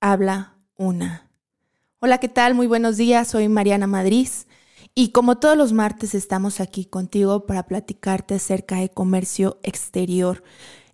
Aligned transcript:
habla 0.00 0.56
una. 0.76 1.30
Hola, 2.00 2.18
¿qué 2.18 2.28
tal? 2.28 2.54
Muy 2.54 2.66
buenos 2.66 2.96
días, 2.96 3.28
soy 3.28 3.48
Mariana 3.48 3.86
Madrid 3.86 4.28
y 4.94 5.10
como 5.10 5.36
todos 5.36 5.56
los 5.56 5.72
martes 5.72 6.14
estamos 6.14 6.60
aquí 6.60 6.86
contigo 6.86 7.46
para 7.46 7.66
platicarte 7.66 8.34
acerca 8.34 8.76
de 8.76 8.88
comercio 8.88 9.58
exterior. 9.62 10.42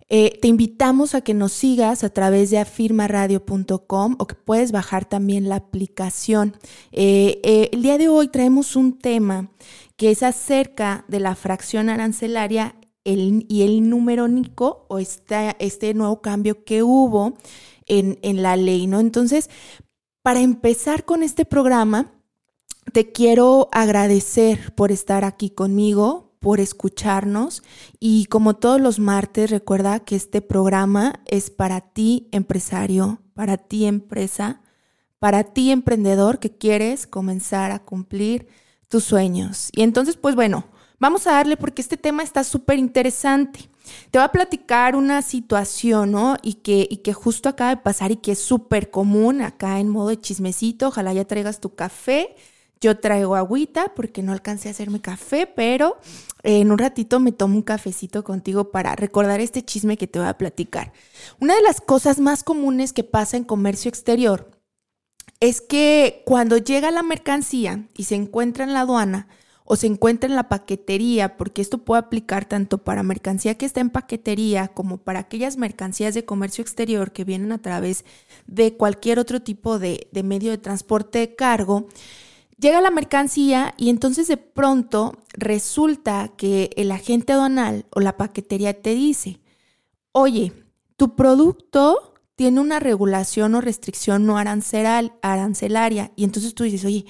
Eh, 0.09 0.37
te 0.41 0.47
invitamos 0.47 1.15
a 1.15 1.21
que 1.21 1.33
nos 1.33 1.53
sigas 1.53 2.03
a 2.03 2.09
través 2.09 2.49
de 2.51 2.59
afirmaradio.com 2.59 4.15
o 4.19 4.27
que 4.27 4.35
puedes 4.35 4.71
bajar 4.71 5.05
también 5.05 5.49
la 5.49 5.55
aplicación. 5.55 6.57
Eh, 6.91 7.39
eh, 7.43 7.69
el 7.71 7.81
día 7.81 7.97
de 7.97 8.09
hoy 8.09 8.27
traemos 8.27 8.75
un 8.75 8.99
tema 8.99 9.49
que 9.95 10.11
es 10.11 10.21
acerca 10.21 11.05
de 11.07 11.19
la 11.19 11.35
fracción 11.35 11.89
arancelaria 11.89 12.75
y 13.03 13.63
el 13.63 13.89
número 13.89 14.27
NICO 14.27 14.85
o 14.87 14.99
este, 14.99 15.93
nuevo 15.93 16.21
cambio 16.21 16.63
que 16.63 16.83
hubo 16.83 17.33
en, 17.85 18.19
en 18.21 18.41
la 18.41 18.55
ley, 18.55 18.87
¿no? 18.87 18.99
Entonces, 18.99 19.49
para 20.21 20.39
empezar 20.39 21.03
con 21.03 21.21
este 21.21 21.45
programa, 21.45 22.13
te 22.91 23.11
quiero 23.11 23.69
agradecer 23.71 24.73
por 24.75 24.91
estar 24.91 25.25
aquí 25.25 25.49
conmigo, 25.49 26.33
por 26.39 26.59
escucharnos 26.59 27.63
y 27.99 28.25
como 28.25 28.55
todos 28.55 28.79
los 28.79 28.99
martes, 28.99 29.49
recuerda 29.49 30.01
que 30.01 30.15
este 30.15 30.41
programa 30.41 31.21
es 31.25 31.49
para 31.49 31.81
ti 31.81 32.27
empresario, 32.31 33.21
para 33.33 33.57
ti 33.57 33.85
empresa, 33.85 34.61
para 35.19 35.45
ti 35.45 35.71
emprendedor 35.71 36.39
que 36.39 36.57
quieres 36.57 37.07
comenzar 37.07 37.71
a 37.71 37.79
cumplir 37.79 38.47
tus 38.89 39.05
sueños. 39.05 39.69
Y 39.71 39.83
entonces, 39.83 40.17
pues 40.17 40.35
bueno, 40.35 40.65
vamos 41.03 41.27
a 41.27 41.33
darle 41.33 41.57
porque 41.57 41.81
este 41.81 41.97
tema 41.97 42.23
está 42.23 42.45
súper 42.45 42.79
interesante. 42.79 43.69
Te 44.09 44.17
voy 44.17 44.23
a 44.23 44.31
platicar 44.31 44.95
una 44.95 45.21
situación, 45.21 46.11
¿no? 46.11 46.37
Y 46.41 46.53
que, 46.55 46.87
y 46.89 46.97
que 46.97 47.11
justo 47.11 47.49
acaba 47.49 47.71
de 47.71 47.81
pasar 47.81 48.11
y 48.11 48.15
que 48.15 48.31
es 48.31 48.39
súper 48.39 48.89
común 48.89 49.41
acá 49.41 49.81
en 49.81 49.89
modo 49.89 50.07
de 50.07 50.21
chismecito. 50.21 50.87
Ojalá 50.87 51.11
ya 51.11 51.25
traigas 51.25 51.59
tu 51.59 51.75
café. 51.75 52.37
Yo 52.79 52.97
traigo 52.99 53.35
agüita 53.35 53.93
porque 53.93 54.23
no 54.23 54.31
alcancé 54.31 54.69
a 54.69 54.71
hacerme 54.71 55.01
café, 55.01 55.45
pero 55.45 55.97
en 56.41 56.71
un 56.71 56.77
ratito 56.77 57.19
me 57.19 57.33
tomo 57.33 57.55
un 57.55 57.63
cafecito 57.63 58.23
contigo 58.23 58.71
para 58.71 58.95
recordar 58.95 59.41
este 59.41 59.61
chisme 59.61 59.97
que 59.97 60.07
te 60.07 60.19
voy 60.19 60.29
a 60.29 60.37
platicar. 60.37 60.93
Una 61.41 61.53
de 61.55 61.61
las 61.63 61.81
cosas 61.81 62.19
más 62.19 62.43
comunes 62.43 62.93
que 62.93 63.03
pasa 63.03 63.35
en 63.35 63.43
comercio 63.43 63.89
exterior 63.89 64.51
es 65.41 65.59
que 65.59 66.23
cuando 66.25 66.57
llega 66.57 66.91
la 66.91 67.03
mercancía 67.03 67.89
y 67.93 68.05
se 68.05 68.15
encuentra 68.15 68.63
en 68.63 68.71
la 68.71 68.81
aduana, 68.81 69.27
o 69.65 69.75
se 69.75 69.87
encuentra 69.87 70.29
en 70.29 70.35
la 70.35 70.49
paquetería, 70.49 71.37
porque 71.37 71.61
esto 71.61 71.79
puede 71.79 71.99
aplicar 71.99 72.45
tanto 72.45 72.79
para 72.79 73.03
mercancía 73.03 73.55
que 73.55 73.65
está 73.65 73.79
en 73.79 73.89
paquetería 73.89 74.67
como 74.67 74.97
para 74.97 75.19
aquellas 75.19 75.57
mercancías 75.57 76.13
de 76.13 76.25
comercio 76.25 76.61
exterior 76.61 77.11
que 77.11 77.23
vienen 77.23 77.51
a 77.51 77.61
través 77.61 78.03
de 78.45 78.75
cualquier 78.75 79.19
otro 79.19 79.41
tipo 79.41 79.79
de, 79.79 80.07
medio 80.23 80.51
de 80.51 80.57
transporte 80.57 81.19
de 81.19 81.35
cargo. 81.35 81.87
Llega 82.59 82.81
la 82.81 82.91
mercancía 82.91 83.73
y 83.77 83.89
entonces 83.89 84.27
de 84.27 84.37
pronto 84.37 85.17
resulta 85.33 86.29
que 86.35 86.71
el 86.75 86.91
agente 86.91 87.33
aduanal 87.33 87.85
o 87.91 87.99
la 87.99 88.17
paquetería 88.17 88.81
te 88.81 88.93
dice, 88.93 89.39
oye, 90.11 90.51
tu 90.97 91.15
producto 91.15 92.13
tiene 92.35 92.59
una 92.59 92.79
regulación 92.79 93.55
o 93.55 93.61
restricción 93.61 94.25
no 94.25 94.37
arancelaria. 94.37 96.11
Y 96.15 96.23
entonces 96.23 96.53
tú 96.53 96.63
dices, 96.63 96.83
oye, 96.85 97.05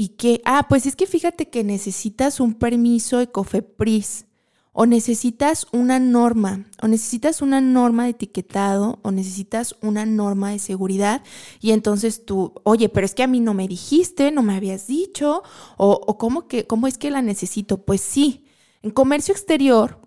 ¿Y 0.00 0.10
qué? 0.10 0.40
Ah, 0.44 0.66
pues 0.68 0.86
es 0.86 0.94
que 0.94 1.08
fíjate 1.08 1.50
que 1.50 1.64
necesitas 1.64 2.38
un 2.38 2.54
permiso 2.54 3.18
de 3.18 3.32
COFEPRIS 3.32 4.26
o 4.70 4.86
necesitas 4.86 5.66
una 5.72 5.98
norma, 5.98 6.66
o 6.80 6.86
necesitas 6.86 7.42
una 7.42 7.60
norma 7.60 8.04
de 8.04 8.10
etiquetado, 8.10 9.00
o 9.02 9.10
necesitas 9.10 9.74
una 9.82 10.06
norma 10.06 10.52
de 10.52 10.60
seguridad, 10.60 11.24
y 11.60 11.72
entonces 11.72 12.24
tú, 12.24 12.52
oye, 12.62 12.88
pero 12.88 13.06
es 13.06 13.16
que 13.16 13.24
a 13.24 13.26
mí 13.26 13.40
no 13.40 13.54
me 13.54 13.66
dijiste, 13.66 14.30
no 14.30 14.44
me 14.44 14.54
habías 14.54 14.86
dicho, 14.86 15.42
o, 15.76 16.00
o 16.06 16.16
¿cómo, 16.16 16.46
que, 16.46 16.64
cómo 16.64 16.86
es 16.86 16.96
que 16.96 17.10
la 17.10 17.20
necesito. 17.20 17.78
Pues 17.78 18.00
sí, 18.00 18.46
en 18.82 18.92
comercio 18.92 19.34
exterior, 19.34 20.00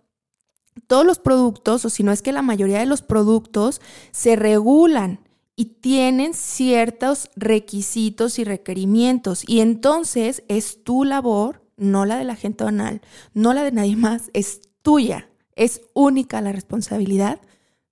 todos 0.88 1.06
los 1.06 1.20
productos, 1.20 1.84
o 1.84 1.90
si 1.90 2.04
no 2.04 2.14
es 2.14 2.22
que 2.22 2.32
la 2.32 2.42
mayoría 2.42 2.80
de 2.80 2.86
los 2.86 3.02
productos, 3.02 3.82
se 4.12 4.38
regulan 4.38 5.20
y 5.56 5.66
tienen 5.66 6.34
ciertos 6.34 7.30
requisitos 7.36 8.40
y 8.40 8.44
requerimientos. 8.44 9.44
Y 9.48 9.60
entonces 9.60 10.44
es 10.48 10.84
tu 10.84 11.04
labor, 11.04 11.66
no 11.78 12.06
la 12.06 12.18
de 12.18 12.26
la 12.26 12.36
gente 12.36 12.64
banal, 12.64 13.02
no 13.34 13.54
la 13.54 13.64
de 13.64 13.72
nadie 13.72 13.96
más, 13.96 14.30
es 14.34 14.62
tuya. 14.82 15.30
Es 15.56 15.82
única 15.94 16.42
la 16.42 16.52
responsabilidad 16.52 17.42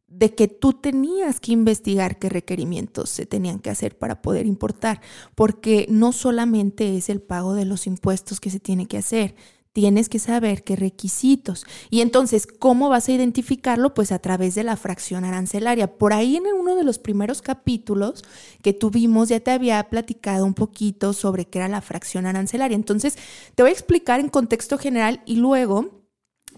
de 0.07 0.33
que 0.33 0.47
tú 0.47 0.73
tenías 0.73 1.39
que 1.39 1.51
investigar 1.51 2.17
qué 2.17 2.29
requerimientos 2.29 3.09
se 3.09 3.25
tenían 3.25 3.59
que 3.59 3.69
hacer 3.69 3.97
para 3.97 4.21
poder 4.21 4.47
importar, 4.47 5.01
porque 5.35 5.85
no 5.89 6.11
solamente 6.11 6.97
es 6.97 7.09
el 7.09 7.21
pago 7.21 7.53
de 7.53 7.65
los 7.65 7.85
impuestos 7.85 8.39
que 8.39 8.49
se 8.49 8.59
tiene 8.59 8.87
que 8.87 8.97
hacer, 8.97 9.35
tienes 9.73 10.09
que 10.09 10.19
saber 10.19 10.63
qué 10.63 10.75
requisitos. 10.75 11.65
Y 11.89 12.01
entonces, 12.01 12.47
¿cómo 12.47 12.89
vas 12.89 13.07
a 13.07 13.11
identificarlo? 13.11 13.93
Pues 13.93 14.11
a 14.11 14.19
través 14.19 14.55
de 14.55 14.63
la 14.63 14.77
fracción 14.77 15.25
arancelaria. 15.25 15.97
Por 15.97 16.13
ahí 16.13 16.37
en 16.37 16.43
uno 16.47 16.75
de 16.75 16.83
los 16.83 16.99
primeros 16.99 17.41
capítulos 17.41 18.23
que 18.61 18.73
tuvimos 18.73 19.29
ya 19.29 19.39
te 19.39 19.51
había 19.51 19.81
platicado 19.89 20.45
un 20.45 20.53
poquito 20.53 21.13
sobre 21.13 21.45
qué 21.45 21.59
era 21.59 21.67
la 21.67 21.81
fracción 21.81 22.25
arancelaria. 22.25 22.75
Entonces, 22.75 23.17
te 23.55 23.63
voy 23.63 23.69
a 23.69 23.73
explicar 23.73 24.19
en 24.19 24.29
contexto 24.29 24.77
general 24.77 25.21
y 25.25 25.35
luego 25.35 25.98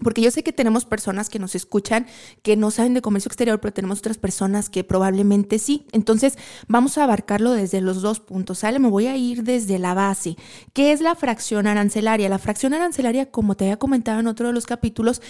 porque 0.02 0.22
yo 0.22 0.30
sé 0.30 0.42
que 0.42 0.52
tenemos 0.52 0.84
personas 0.84 1.28
que 1.28 1.38
nos 1.38 1.54
escuchan 1.54 2.06
que 2.42 2.56
no 2.56 2.70
saben 2.70 2.94
de 2.94 3.02
comercio 3.02 3.28
exterior, 3.28 3.60
pero 3.60 3.72
tenemos 3.72 3.98
otras 3.98 4.18
personas 4.18 4.70
que 4.70 4.84
probablemente 4.84 5.58
sí. 5.58 5.86
Entonces, 5.92 6.38
vamos 6.68 6.98
a 6.98 7.04
abarcarlo 7.04 7.52
desde 7.52 7.80
los 7.80 8.02
dos 8.02 8.20
puntos, 8.20 8.58
¿sale? 8.60 8.78
Me 8.78 8.88
voy 8.88 9.06
a 9.06 9.16
ir 9.16 9.42
desde 9.42 9.78
la 9.78 9.94
base. 9.94 10.36
¿Qué 10.72 10.92
es 10.92 11.00
la 11.00 11.14
fracción 11.14 11.66
arancelaria? 11.66 12.28
La 12.28 12.38
fracción 12.38 12.74
arancelaria, 12.74 13.30
como 13.30 13.56
te 13.56 13.64
había 13.64 13.78
comentado 13.78 14.20
en 14.20 14.26
otro 14.26 14.46
de 14.46 14.52
los 14.52 14.66
capítulos, 14.66 15.22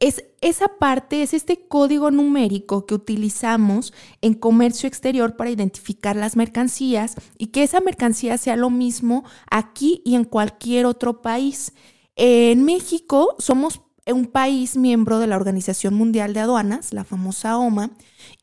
es 0.00 0.24
esa 0.40 0.68
parte, 0.78 1.22
es 1.22 1.34
este 1.34 1.66
código 1.66 2.10
numérico 2.10 2.86
que 2.86 2.94
utilizamos 2.94 3.92
en 4.20 4.34
comercio 4.34 4.86
exterior 4.86 5.36
para 5.36 5.50
identificar 5.50 6.16
las 6.16 6.36
mercancías 6.36 7.16
y 7.36 7.48
que 7.48 7.62
esa 7.62 7.80
mercancía 7.80 8.38
sea 8.38 8.56
lo 8.56 8.70
mismo 8.70 9.24
aquí 9.50 10.02
y 10.04 10.14
en 10.14 10.24
cualquier 10.24 10.86
otro 10.86 11.22
país. 11.22 11.72
En 12.14 12.64
México 12.64 13.36
somos 13.38 13.80
un 14.14 14.26
país 14.26 14.76
miembro 14.76 15.18
de 15.18 15.26
la 15.26 15.36
Organización 15.36 15.94
Mundial 15.94 16.34
de 16.34 16.40
Aduanas, 16.40 16.92
la 16.92 17.04
famosa 17.04 17.58
OMA, 17.58 17.90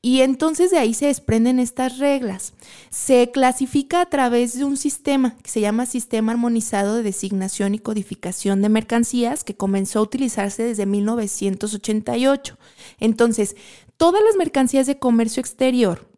y 0.01 0.21
entonces 0.21 0.71
de 0.71 0.77
ahí 0.77 0.93
se 0.93 1.07
desprenden 1.07 1.59
estas 1.59 1.97
reglas. 1.97 2.53
Se 2.89 3.31
clasifica 3.31 4.01
a 4.01 4.05
través 4.05 4.57
de 4.57 4.63
un 4.63 4.77
sistema 4.77 5.35
que 5.41 5.49
se 5.49 5.61
llama 5.61 5.85
Sistema 5.85 6.31
Armonizado 6.31 6.95
de 6.95 7.03
Designación 7.03 7.75
y 7.75 7.79
Codificación 7.79 8.61
de 8.61 8.69
Mercancías, 8.69 9.43
que 9.43 9.55
comenzó 9.55 9.99
a 9.99 10.03
utilizarse 10.03 10.63
desde 10.63 10.85
1988. 10.85 12.57
Entonces, 12.99 13.55
todas 13.97 14.21
las 14.23 14.35
mercancías 14.35 14.87
de 14.87 14.99
comercio 14.99 15.41
exterior 15.41 16.09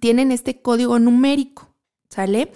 tienen 0.00 0.32
este 0.32 0.60
código 0.60 0.98
numérico, 0.98 1.68
¿sale? 2.08 2.50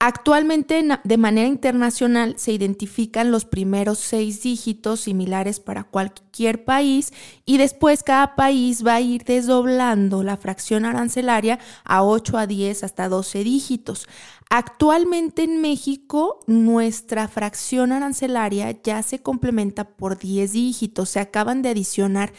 Actualmente, 0.00 0.84
de 1.02 1.16
manera 1.16 1.48
internacional, 1.48 2.34
se 2.38 2.52
identifican 2.52 3.32
los 3.32 3.44
primeros 3.44 3.98
seis 3.98 4.42
dígitos 4.42 5.00
similares 5.00 5.58
para 5.58 5.82
cualquier 5.82 6.64
país 6.64 7.12
y 7.44 7.58
después 7.58 8.04
cada 8.04 8.36
país 8.36 8.86
va 8.86 8.94
a 8.94 9.00
ir 9.00 9.24
desdoblando 9.24 10.22
la 10.22 10.36
fracción 10.36 10.84
arancelaria 10.84 11.58
a 11.82 12.04
8 12.04 12.38
a 12.38 12.46
10 12.46 12.84
hasta 12.84 13.08
12 13.08 13.42
dígitos. 13.42 14.06
Actualmente 14.50 15.42
en 15.42 15.60
México, 15.60 16.40
nuestra 16.46 17.26
fracción 17.26 17.90
arancelaria 17.90 18.80
ya 18.82 19.02
se 19.02 19.18
complementa 19.18 19.84
por 19.96 20.16
10 20.16 20.52
dígitos. 20.52 21.10
Se 21.10 21.18
acaban 21.18 21.60
de 21.60 21.70
adicionar 21.70 22.32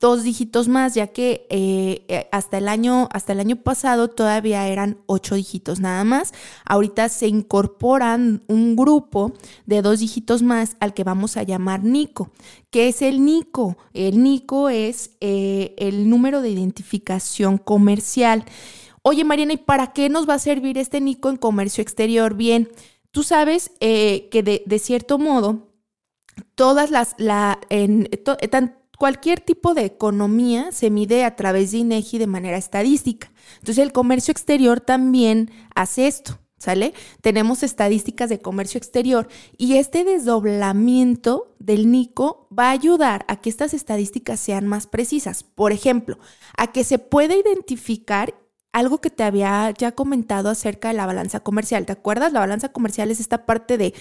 dos 0.00 0.22
dígitos 0.22 0.66
más, 0.66 0.94
ya 0.94 1.08
que 1.08 1.46
eh, 1.50 2.06
eh, 2.08 2.26
hasta, 2.32 2.56
el 2.56 2.68
año, 2.68 3.08
hasta 3.12 3.34
el 3.34 3.40
año 3.40 3.56
pasado 3.56 4.08
todavía 4.08 4.66
eran 4.66 4.98
ocho 5.04 5.34
dígitos 5.34 5.78
nada 5.78 6.04
más. 6.04 6.32
Ahorita 6.64 7.10
se 7.10 7.28
incorporan 7.28 8.42
un 8.48 8.76
grupo 8.76 9.34
de 9.66 9.82
dos 9.82 10.00
dígitos 10.00 10.42
más 10.42 10.76
al 10.80 10.94
que 10.94 11.04
vamos 11.04 11.36
a 11.36 11.42
llamar 11.42 11.84
NICO. 11.84 12.30
¿Qué 12.70 12.88
es 12.88 13.02
el 13.02 13.24
NICO? 13.24 13.76
El 13.92 14.22
NICO 14.22 14.70
es 14.70 15.10
eh, 15.20 15.74
el 15.76 16.08
número 16.08 16.40
de 16.40 16.48
identificación 16.48 17.58
comercial. 17.58 18.46
Oye, 19.02 19.24
Mariana, 19.24 19.52
¿y 19.52 19.58
para 19.58 19.92
qué 19.92 20.08
nos 20.08 20.26
va 20.26 20.34
a 20.34 20.38
servir 20.38 20.78
este 20.78 21.00
Nico 21.02 21.28
en 21.28 21.36
comercio 21.36 21.82
exterior? 21.82 22.34
Bien, 22.34 22.70
tú 23.10 23.22
sabes 23.22 23.70
que 23.80 24.62
de, 24.66 24.78
cierto 24.78 25.18
modo, 25.18 25.68
todas 26.54 26.90
las, 26.90 27.16
cualquier 29.00 29.40
tipo 29.40 29.72
de 29.72 29.86
economía 29.86 30.72
se 30.72 30.90
mide 30.90 31.24
a 31.24 31.34
través 31.34 31.72
de 31.72 31.78
INEGI 31.78 32.18
de 32.18 32.26
manera 32.26 32.58
estadística. 32.58 33.32
Entonces, 33.54 33.78
el 33.78 33.92
comercio 33.92 34.30
exterior 34.30 34.82
también 34.82 35.50
hace 35.74 36.06
esto. 36.06 36.38
¿Sale? 36.58 36.92
Tenemos 37.22 37.62
estadísticas 37.62 38.28
de 38.28 38.42
comercio 38.42 38.76
exterior 38.76 39.28
y 39.56 39.78
este 39.78 40.04
desdoblamiento 40.04 41.54
del 41.58 41.90
NICO 41.90 42.46
va 42.56 42.66
a 42.66 42.72
ayudar 42.72 43.24
a 43.28 43.40
que 43.40 43.48
estas 43.48 43.72
estadísticas 43.72 44.38
sean 44.38 44.66
más 44.66 44.86
precisas. 44.86 45.42
Por 45.42 45.72
ejemplo, 45.72 46.18
a 46.58 46.70
que 46.70 46.84
se 46.84 46.98
pueda 46.98 47.34
identificar 47.34 48.34
algo 48.72 49.00
que 49.00 49.10
te 49.10 49.24
había 49.24 49.70
ya 49.70 49.92
comentado 49.92 50.48
acerca 50.48 50.88
de 50.88 50.94
la 50.94 51.06
balanza 51.06 51.40
comercial. 51.40 51.86
¿Te 51.86 51.92
acuerdas? 51.92 52.32
La 52.32 52.40
balanza 52.40 52.70
comercial 52.70 53.10
es 53.10 53.20
esta 53.20 53.46
parte 53.46 53.78
de 53.78 53.94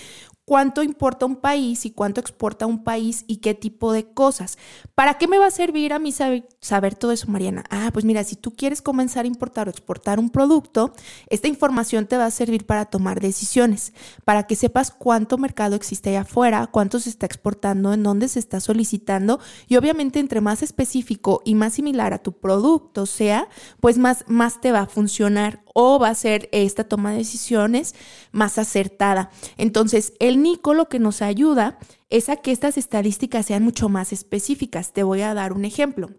cuánto 0.50 0.82
importa 0.82 1.28
un 1.28 1.36
país 1.36 1.86
y 1.86 1.92
cuánto 1.92 2.20
exporta 2.20 2.66
un 2.66 2.84
país 2.84 3.24
y 3.28 3.38
qué 3.38 3.54
tipo 3.54 3.94
de 3.94 4.06
cosas. 4.06 4.58
¿Para 4.96 5.20
qué 5.20 5.28
me 5.28 5.38
va 5.38 5.46
a 5.46 5.52
servir 5.52 5.94
a 5.94 6.00
mí 6.00 6.12
saber, 6.12 6.96
todo 6.96 7.12
eso, 7.12 7.28
Mariana? 7.28 7.66
Ah, 7.70 7.92
pues 7.94 8.04
mira, 8.04 8.24
si 8.24 8.36
tú 8.36 8.56
quieres 8.56 8.82
comenzar 8.82 9.26
a 9.26 9.28
importar 9.28 9.68
o 9.68 9.70
exportar 9.70 10.18
un 10.18 10.32
producto, 10.32 10.92
esta 11.28 11.48
información 11.48 12.08
te 12.08 12.18
va 12.18 12.26
a 12.26 12.32
servir 12.32 12.66
para 12.66 12.86
tomar 12.86 13.20
decisiones, 13.20 13.94
para 14.26 14.48
que 14.48 14.56
sepas 14.56 14.90
cuánto 14.90 15.38
mercado 15.38 15.76
existe 15.76 16.10
allá 16.10 16.22
afuera, 16.22 16.66
cuánto 16.66 17.00
se 17.00 17.12
está 17.12 17.28
exportando, 17.28 17.94
en 17.94 18.02
dónde 18.02 18.28
se 18.28 18.40
está 18.40 18.60
solicitando 18.60 19.40
y 19.68 19.76
obviamente 19.76 20.20
entre 20.20 20.42
más 20.42 20.64
específico 20.64 21.44
y 21.46 21.54
más 21.54 21.76
similar 21.76 22.12
a 22.12 22.24
tu 22.24 22.32
producto 22.32 23.06
sea, 23.06 23.50
pues 23.82 24.00
más, 24.00 24.26
más 24.28 24.62
te 24.62 24.72
va 24.72 24.80
a 24.80 24.88
funcionar 24.88 25.64
o 25.74 26.00
va 26.00 26.10
a 26.10 26.16
ser 26.16 26.50
esta 26.52 26.84
toma 26.84 27.12
de 27.12 27.20
decisiones 27.20 27.96
más 28.32 28.58
acertada. 28.58 29.32
Entonces, 29.58 30.14
el 30.20 30.42
NICO 30.42 30.74
lo 30.74 30.90
que 30.90 31.00
nos 31.00 31.22
ayuda 31.22 31.80
es 32.10 32.30
a 32.30 32.38
que 32.38 32.52
estas 32.52 32.78
estadísticas 32.78 33.46
sean 33.46 33.64
mucho 33.64 33.90
más 33.90 34.14
específicas. 34.14 34.94
Te 34.94 35.04
voy 35.04 35.22
a 35.22 35.34
dar 35.34 35.54
un 35.54 35.66
ejemplo. 35.66 36.10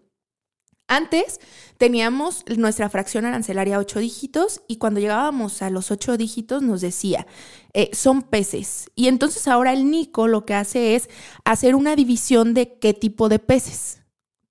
Antes 0.87 1.39
teníamos 1.77 2.43
nuestra 2.57 2.89
fracción 2.89 3.23
arancelaria 3.23 3.79
ocho 3.79 3.99
dígitos 3.99 4.61
y 4.67 4.75
cuando 4.75 4.99
llegábamos 4.99 5.61
a 5.61 5.69
los 5.69 5.89
ocho 5.89 6.17
dígitos 6.17 6.61
nos 6.63 6.81
decía, 6.81 7.27
eh, 7.73 7.89
son 7.93 8.23
peces. 8.23 8.91
Y 8.93 9.07
entonces 9.07 9.47
ahora 9.47 9.71
el 9.71 9.89
NICO 9.89 10.27
lo 10.27 10.45
que 10.45 10.53
hace 10.53 10.95
es 10.95 11.09
hacer 11.45 11.75
una 11.75 11.95
división 11.95 12.53
de 12.53 12.77
qué 12.77 12.93
tipo 12.93 13.29
de 13.29 13.39
peces 13.39 14.01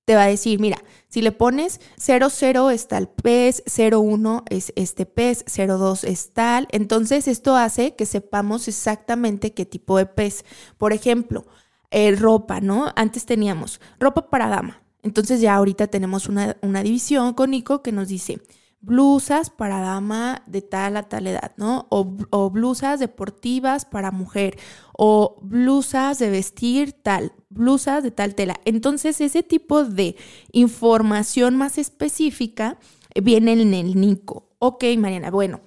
te 0.06 0.17
va 0.17 0.25
a 0.25 0.29
decir, 0.29 0.58
mira, 0.58 0.82
si 1.11 1.21
le 1.23 1.33
pones 1.33 1.81
00 1.99 2.71
es 2.71 2.89
tal 2.89 3.09
pez, 3.11 3.62
01 3.67 4.45
es 4.49 4.73
este 4.77 5.05
pez, 5.05 5.45
02 5.45 6.05
es 6.05 6.33
tal. 6.33 6.69
Entonces 6.71 7.29
esto 7.29 7.57
hace 7.57 7.95
que 7.95 8.07
sepamos 8.07 8.69
exactamente 8.69 9.53
qué 9.53 9.67
tipo 9.67 9.99
de 9.99 10.07
pez. 10.07 10.45
Por 10.79 10.93
ejemplo, 10.93 11.45
eh, 11.91 12.15
ropa, 12.17 12.61
¿no? 12.61 12.93
Antes 12.97 13.27
teníamos 13.27 13.81
ropa 13.99 14.31
para 14.31 14.49
dama. 14.49 14.83
Entonces 15.03 15.41
ya 15.41 15.57
ahorita 15.57 15.89
tenemos 15.89 16.29
una, 16.29 16.57
una 16.62 16.83
división 16.83 17.35
con 17.35 17.51
Nico 17.51 17.83
que 17.83 17.93
nos 17.93 18.09
dice 18.09 18.41
blusas 18.81 19.51
para 19.51 19.81
dama 19.81 20.43
de 20.47 20.62
tal 20.62 20.97
a 20.97 21.09
tal 21.09 21.27
edad, 21.27 21.53
¿no? 21.57 21.87
O, 21.91 22.51
blusas 22.51 23.01
deportivas 23.01 23.85
para 23.85 24.11
mujer, 24.11 24.59
o 24.97 25.39
blusas 25.43 26.19
de 26.19 26.31
vestir 26.31 26.93
tal, 26.93 27.33
blusas 27.50 28.02
de 28.02 28.11
tal 28.11 28.35
tela. 28.35 28.58
Entonces, 28.64 29.20
ese 29.20 29.43
tipo 29.43 29.85
de 29.85 30.17
información 30.52 31.56
más 31.56 31.76
específica 31.79 32.79
viene 33.20 33.52
en 33.52 33.75
el 33.75 34.00
NICO. 34.00 34.47
Ok, 34.58 34.85
Mariana, 34.97 35.31
bueno. 35.31 35.61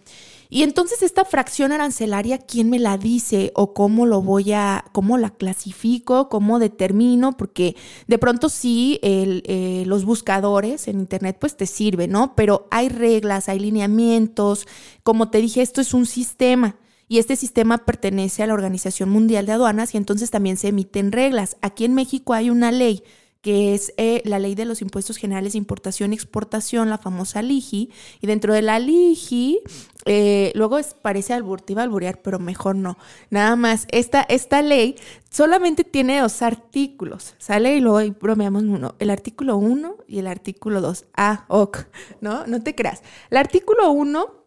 Y 0.54 0.62
entonces 0.62 1.02
esta 1.02 1.26
fracción 1.26 1.72
arancelaria, 1.72 2.38
¿quién 2.38 2.70
me 2.70 2.78
la 2.78 3.00
dice 3.00 3.52
o 3.56 3.74
cómo 3.74 4.06
lo 4.06 4.22
voy 4.22 4.52
a, 4.52 4.86
cómo 4.92 5.18
la 5.18 5.32
clasifico, 5.32 6.30
cómo 6.30 6.60
determino? 6.60 7.36
Porque 7.36 7.76
de 8.06 8.20
pronto 8.20 8.50
sí, 8.50 9.00
eh, 9.02 9.84
los 9.88 10.06
buscadores 10.06 10.88
en 10.88 11.00
Internet 11.00 11.38
pues 11.40 11.58
te 11.58 11.66
sirven, 11.66 12.12
¿no? 12.12 12.36
Pero 12.36 12.68
hay 12.70 12.90
reglas, 12.90 13.50
hay 13.50 13.58
lineamientos. 13.58 14.68
Como 15.02 15.32
te 15.32 15.40
dije, 15.40 15.64
esto 15.64 15.82
es 15.82 15.92
un 15.96 16.06
sistema. 16.06 16.76
Y 17.08 17.20
este 17.20 17.36
sistema 17.36 17.86
pertenece 17.86 18.44
a 18.44 18.48
la 18.48 18.54
Organización 18.54 19.10
Mundial 19.10 19.46
de 19.46 19.54
Aduanas 19.54 19.94
y 19.94 19.98
entonces 19.98 20.32
también 20.32 20.58
se 20.58 20.70
emiten 20.70 21.12
reglas. 21.12 21.58
Aquí 21.62 21.86
en 21.86 21.94
México 21.94 22.34
hay 22.34 22.50
una 22.50 22.72
ley 22.72 23.04
que 23.44 23.74
es 23.74 23.94
eh, 23.98 24.22
la 24.24 24.40
ley 24.40 24.56
de 24.56 24.64
los 24.64 24.82
impuestos 24.82 25.18
generales 25.18 25.52
de 25.52 25.58
importación 25.58 26.14
y 26.14 26.16
exportación, 26.16 26.90
la 26.90 26.98
famosa 26.98 27.42
LIGI. 27.42 27.92
Y 28.22 28.26
dentro 28.28 28.54
de 28.54 28.62
la 28.62 28.80
LIGI, 28.80 29.60
eh, 30.06 30.54
luego 30.56 30.80
parece 31.02 31.34
albur, 31.34 31.60
te 31.60 31.74
iba 31.74 31.82
a 31.82 31.84
alburear, 31.84 32.22
pero 32.22 32.40
mejor 32.40 32.78
no. 32.78 32.98
Nada 33.30 33.58
más, 33.58 33.86
esta, 33.92 34.22
esta 34.22 34.62
ley 34.62 34.96
solamente 35.30 35.84
tiene 35.84 36.22
dos 36.22 36.42
artículos, 36.42 37.36
¿sale? 37.38 37.76
Y 37.76 37.82
luego 37.82 38.16
bromeamos 38.22 38.64
uno, 38.64 38.96
el 39.00 39.10
artículo 39.10 39.58
1 39.58 39.98
y 40.08 40.20
el 40.20 40.28
artículo 40.28 40.80
2. 40.80 41.08
Ah, 41.18 41.44
ok, 41.50 41.80
¿no? 42.22 42.48
No 42.48 42.64
te 42.64 42.76
creas. 42.76 43.04
El 43.30 43.40
artículo 43.40 43.92
1 43.92 44.43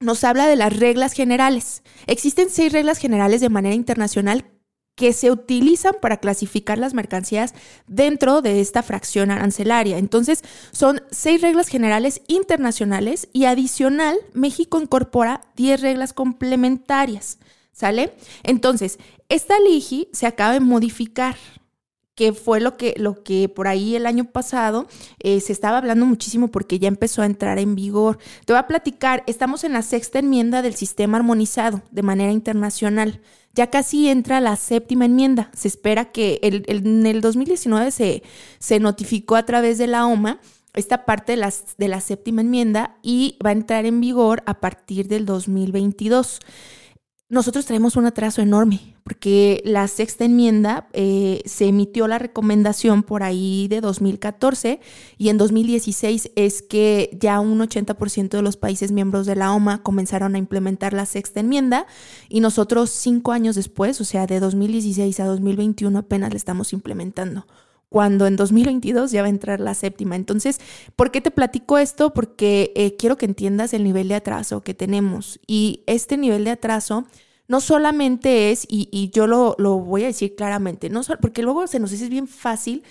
nos 0.00 0.24
habla 0.24 0.46
de 0.46 0.56
las 0.56 0.76
reglas 0.78 1.12
generales. 1.12 1.82
Existen 2.06 2.48
seis 2.50 2.72
reglas 2.72 2.98
generales 2.98 3.42
de 3.42 3.50
manera 3.50 3.74
internacional 3.74 4.46
que 4.96 5.12
se 5.12 5.30
utilizan 5.30 5.94
para 6.00 6.18
clasificar 6.18 6.78
las 6.78 6.94
mercancías 6.94 7.54
dentro 7.86 8.42
de 8.42 8.60
esta 8.60 8.82
fracción 8.82 9.30
arancelaria. 9.30 9.98
Entonces, 9.98 10.42
son 10.72 11.02
seis 11.10 11.40
reglas 11.40 11.68
generales 11.68 12.22
internacionales 12.28 13.28
y 13.32 13.44
adicional, 13.44 14.16
México 14.32 14.80
incorpora 14.80 15.42
10 15.56 15.80
reglas 15.80 16.12
complementarias. 16.12 17.38
¿Sale? 17.72 18.14
Entonces, 18.42 18.98
esta 19.30 19.58
LIGI 19.58 20.08
se 20.12 20.26
acaba 20.26 20.52
de 20.52 20.60
modificar 20.60 21.36
que 22.20 22.34
fue 22.34 22.60
lo 22.60 22.76
que, 22.76 22.92
lo 22.98 23.22
que 23.22 23.48
por 23.48 23.66
ahí 23.66 23.96
el 23.96 24.04
año 24.04 24.26
pasado 24.26 24.86
eh, 25.20 25.40
se 25.40 25.54
estaba 25.54 25.78
hablando 25.78 26.04
muchísimo 26.04 26.48
porque 26.48 26.78
ya 26.78 26.86
empezó 26.86 27.22
a 27.22 27.24
entrar 27.24 27.58
en 27.58 27.74
vigor. 27.74 28.18
Te 28.44 28.52
voy 28.52 28.60
a 28.60 28.66
platicar, 28.66 29.24
estamos 29.26 29.64
en 29.64 29.72
la 29.72 29.80
sexta 29.80 30.18
enmienda 30.18 30.60
del 30.60 30.74
sistema 30.74 31.16
armonizado 31.16 31.80
de 31.90 32.02
manera 32.02 32.30
internacional. 32.30 33.22
Ya 33.54 33.68
casi 33.68 34.10
entra 34.10 34.38
la 34.42 34.56
séptima 34.56 35.06
enmienda. 35.06 35.50
Se 35.54 35.66
espera 35.68 36.12
que 36.12 36.40
en 36.42 37.06
el 37.06 37.22
2019 37.22 37.90
se, 37.90 38.22
se 38.58 38.80
notificó 38.80 39.36
a 39.36 39.46
través 39.46 39.78
de 39.78 39.86
la 39.86 40.04
OMA 40.04 40.40
esta 40.74 41.06
parte 41.06 41.32
de, 41.32 41.36
las, 41.38 41.74
de 41.78 41.88
la 41.88 42.02
séptima 42.02 42.42
enmienda 42.42 42.98
y 43.02 43.38
va 43.42 43.48
a 43.48 43.54
entrar 43.54 43.86
en 43.86 43.98
vigor 43.98 44.42
a 44.44 44.60
partir 44.60 45.08
del 45.08 45.24
2022 45.24 46.40
nosotros 47.30 47.64
tenemos 47.64 47.94
un 47.94 48.06
atraso 48.06 48.42
enorme 48.42 48.96
porque 49.04 49.62
la 49.64 49.86
sexta 49.86 50.24
enmienda 50.24 50.88
eh, 50.92 51.42
se 51.44 51.66
emitió 51.66 52.08
la 52.08 52.18
recomendación 52.18 53.04
por 53.04 53.22
ahí 53.22 53.68
de 53.68 53.80
2014 53.80 54.80
y 55.16 55.28
en 55.28 55.38
2016 55.38 56.32
es 56.34 56.60
que 56.60 57.16
ya 57.20 57.38
un 57.38 57.60
80% 57.60 58.30
de 58.30 58.42
los 58.42 58.56
países 58.56 58.90
miembros 58.90 59.26
de 59.26 59.36
la 59.36 59.54
OMA 59.54 59.82
comenzaron 59.82 60.34
a 60.34 60.38
implementar 60.38 60.92
la 60.92 61.06
sexta 61.06 61.38
enmienda 61.38 61.86
y 62.28 62.40
nosotros 62.40 62.90
cinco 62.90 63.30
años 63.30 63.54
después, 63.54 64.00
o 64.00 64.04
sea, 64.04 64.26
de 64.26 64.40
2016 64.40 65.20
a 65.20 65.26
2021 65.26 65.98
apenas 66.00 66.30
la 66.30 66.36
estamos 66.36 66.72
implementando 66.72 67.46
cuando 67.90 68.26
en 68.26 68.36
2022 68.36 69.10
ya 69.10 69.20
va 69.20 69.26
a 69.26 69.30
entrar 69.30 69.60
la 69.60 69.74
séptima. 69.74 70.16
Entonces, 70.16 70.60
¿por 70.96 71.10
qué 71.10 71.20
te 71.20 71.32
platico 71.32 71.76
esto? 71.76 72.14
Porque 72.14 72.72
eh, 72.76 72.96
quiero 72.96 73.18
que 73.18 73.26
entiendas 73.26 73.74
el 73.74 73.84
nivel 73.84 74.08
de 74.08 74.14
atraso 74.14 74.62
que 74.62 74.74
tenemos. 74.74 75.40
Y 75.46 75.82
este 75.86 76.16
nivel 76.16 76.44
de 76.44 76.52
atraso 76.52 77.04
no 77.48 77.60
solamente 77.60 78.52
es, 78.52 78.64
y, 78.68 79.10
yo 79.12 79.26
lo, 79.26 79.56
voy 79.80 80.04
a 80.04 80.06
decir 80.06 80.36
claramente, 80.36 80.88
no 80.88 81.02
porque 81.20 81.42
luego 81.42 81.66
se 81.66 81.80
nos 81.80 81.90
dice 81.90 82.08
bien 82.08 82.28
fácil 82.28 82.84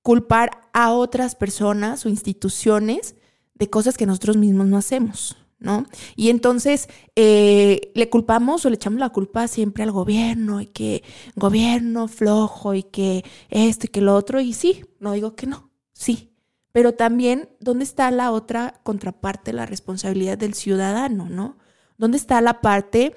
culpar 0.00 0.62
a 0.72 0.92
otras 0.92 1.34
personas 1.34 2.06
o 2.06 2.08
instituciones 2.08 3.16
de 3.54 3.68
cosas 3.68 3.98
que 3.98 4.06
nosotros 4.06 4.38
mismos 4.38 4.66
no 4.66 4.78
hacemos. 4.78 5.36
¿No? 5.58 5.86
Y 6.16 6.30
entonces 6.30 6.88
eh, 7.16 7.92
le 7.94 8.08
culpamos 8.08 8.64
o 8.64 8.70
le 8.70 8.76
echamos 8.76 9.00
la 9.00 9.10
culpa 9.10 9.48
siempre 9.48 9.82
al 9.82 9.92
gobierno 9.92 10.60
y 10.60 10.66
que 10.66 11.02
gobierno 11.36 12.08
flojo 12.08 12.74
y 12.74 12.84
que 12.84 13.24
esto 13.48 13.86
y 13.86 13.88
que 13.88 14.00
lo 14.00 14.14
otro. 14.14 14.40
Y 14.40 14.52
sí, 14.52 14.84
no 15.00 15.12
digo 15.12 15.34
que 15.34 15.46
no, 15.46 15.70
sí. 15.92 16.32
Pero 16.72 16.92
también, 16.92 17.48
¿dónde 17.60 17.84
está 17.84 18.10
la 18.10 18.30
otra 18.30 18.80
contraparte, 18.84 19.52
la 19.52 19.66
responsabilidad 19.66 20.38
del 20.38 20.54
ciudadano, 20.54 21.28
¿no? 21.28 21.58
¿Dónde 21.96 22.18
está 22.18 22.40
la 22.40 22.60
parte 22.60 23.14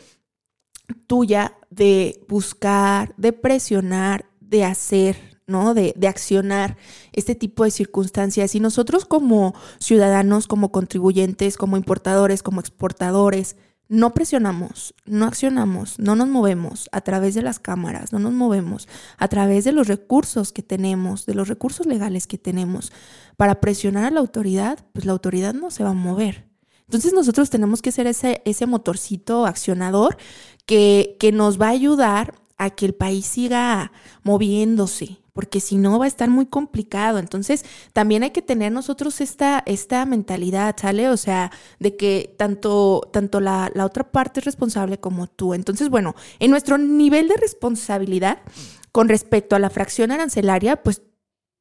tuya 1.05 1.57
de 1.69 2.23
buscar, 2.27 3.13
de 3.17 3.33
presionar, 3.33 4.25
de 4.39 4.63
hacer, 4.63 5.30
¿no? 5.51 5.73
De, 5.73 5.93
de, 5.95 6.07
accionar 6.07 6.77
este 7.13 7.35
tipo 7.35 7.63
de 7.63 7.71
circunstancias. 7.71 8.55
Y 8.55 8.59
nosotros 8.59 9.05
como 9.05 9.53
ciudadanos, 9.79 10.47
como 10.47 10.71
contribuyentes, 10.71 11.57
como 11.57 11.77
importadores, 11.77 12.41
como 12.41 12.59
exportadores, 12.61 13.55
no 13.91 14.13
presionamos, 14.13 14.95
no 15.05 15.25
accionamos, 15.25 15.99
no 15.99 16.15
nos 16.15 16.29
movemos 16.29 16.87
a 16.93 17.01
través 17.01 17.35
de 17.35 17.41
las 17.41 17.59
cámaras, 17.59 18.13
no 18.13 18.19
nos 18.19 18.31
movemos 18.31 18.87
a 19.17 19.27
través 19.27 19.65
de 19.65 19.73
los 19.73 19.89
recursos 19.89 20.53
que 20.53 20.63
tenemos, 20.63 21.25
de 21.25 21.33
los 21.33 21.49
recursos 21.49 21.85
legales 21.85 22.25
que 22.25 22.37
tenemos 22.37 22.93
para 23.35 23.59
presionar 23.59 24.05
a 24.05 24.11
la 24.11 24.21
autoridad, 24.21 24.79
pues 24.93 25.03
la 25.03 25.11
autoridad 25.11 25.53
no 25.53 25.71
se 25.71 25.83
va 25.83 25.89
a 25.89 25.93
mover. 25.93 26.47
Entonces 26.85 27.11
nosotros 27.11 27.49
tenemos 27.49 27.81
que 27.81 27.91
ser 27.91 28.07
ese, 28.07 28.41
ese 28.45 28.65
motorcito 28.65 29.45
accionador 29.45 30.15
que, 30.65 31.17
que 31.19 31.33
nos 31.33 31.59
va 31.59 31.67
a 31.67 31.71
ayudar 31.71 32.35
a 32.57 32.69
que 32.69 32.85
el 32.85 32.93
país 32.93 33.25
siga 33.25 33.91
moviéndose, 34.23 35.20
porque 35.33 35.59
si 35.59 35.77
no 35.77 35.99
va 35.99 36.05
a 36.05 36.07
estar 36.07 36.29
muy 36.29 36.45
complicado. 36.45 37.19
Entonces, 37.19 37.65
también 37.93 38.23
hay 38.23 38.31
que 38.31 38.41
tener 38.41 38.71
nosotros 38.71 39.21
esta, 39.21 39.63
esta 39.65 40.05
mentalidad, 40.05 40.75
¿sale? 40.79 41.09
O 41.09 41.17
sea, 41.17 41.51
de 41.79 41.95
que 41.95 42.35
tanto, 42.37 43.09
tanto 43.11 43.39
la, 43.39 43.71
la 43.73 43.85
otra 43.85 44.11
parte 44.11 44.39
es 44.39 44.45
responsable 44.45 44.99
como 44.99 45.27
tú. 45.27 45.53
Entonces, 45.53 45.89
bueno, 45.89 46.15
en 46.39 46.51
nuestro 46.51 46.77
nivel 46.77 47.27
de 47.27 47.37
responsabilidad 47.37 48.39
con 48.91 49.07
respecto 49.07 49.55
a 49.55 49.59
la 49.59 49.69
fracción 49.69 50.11
arancelaria, 50.11 50.83
pues 50.83 51.01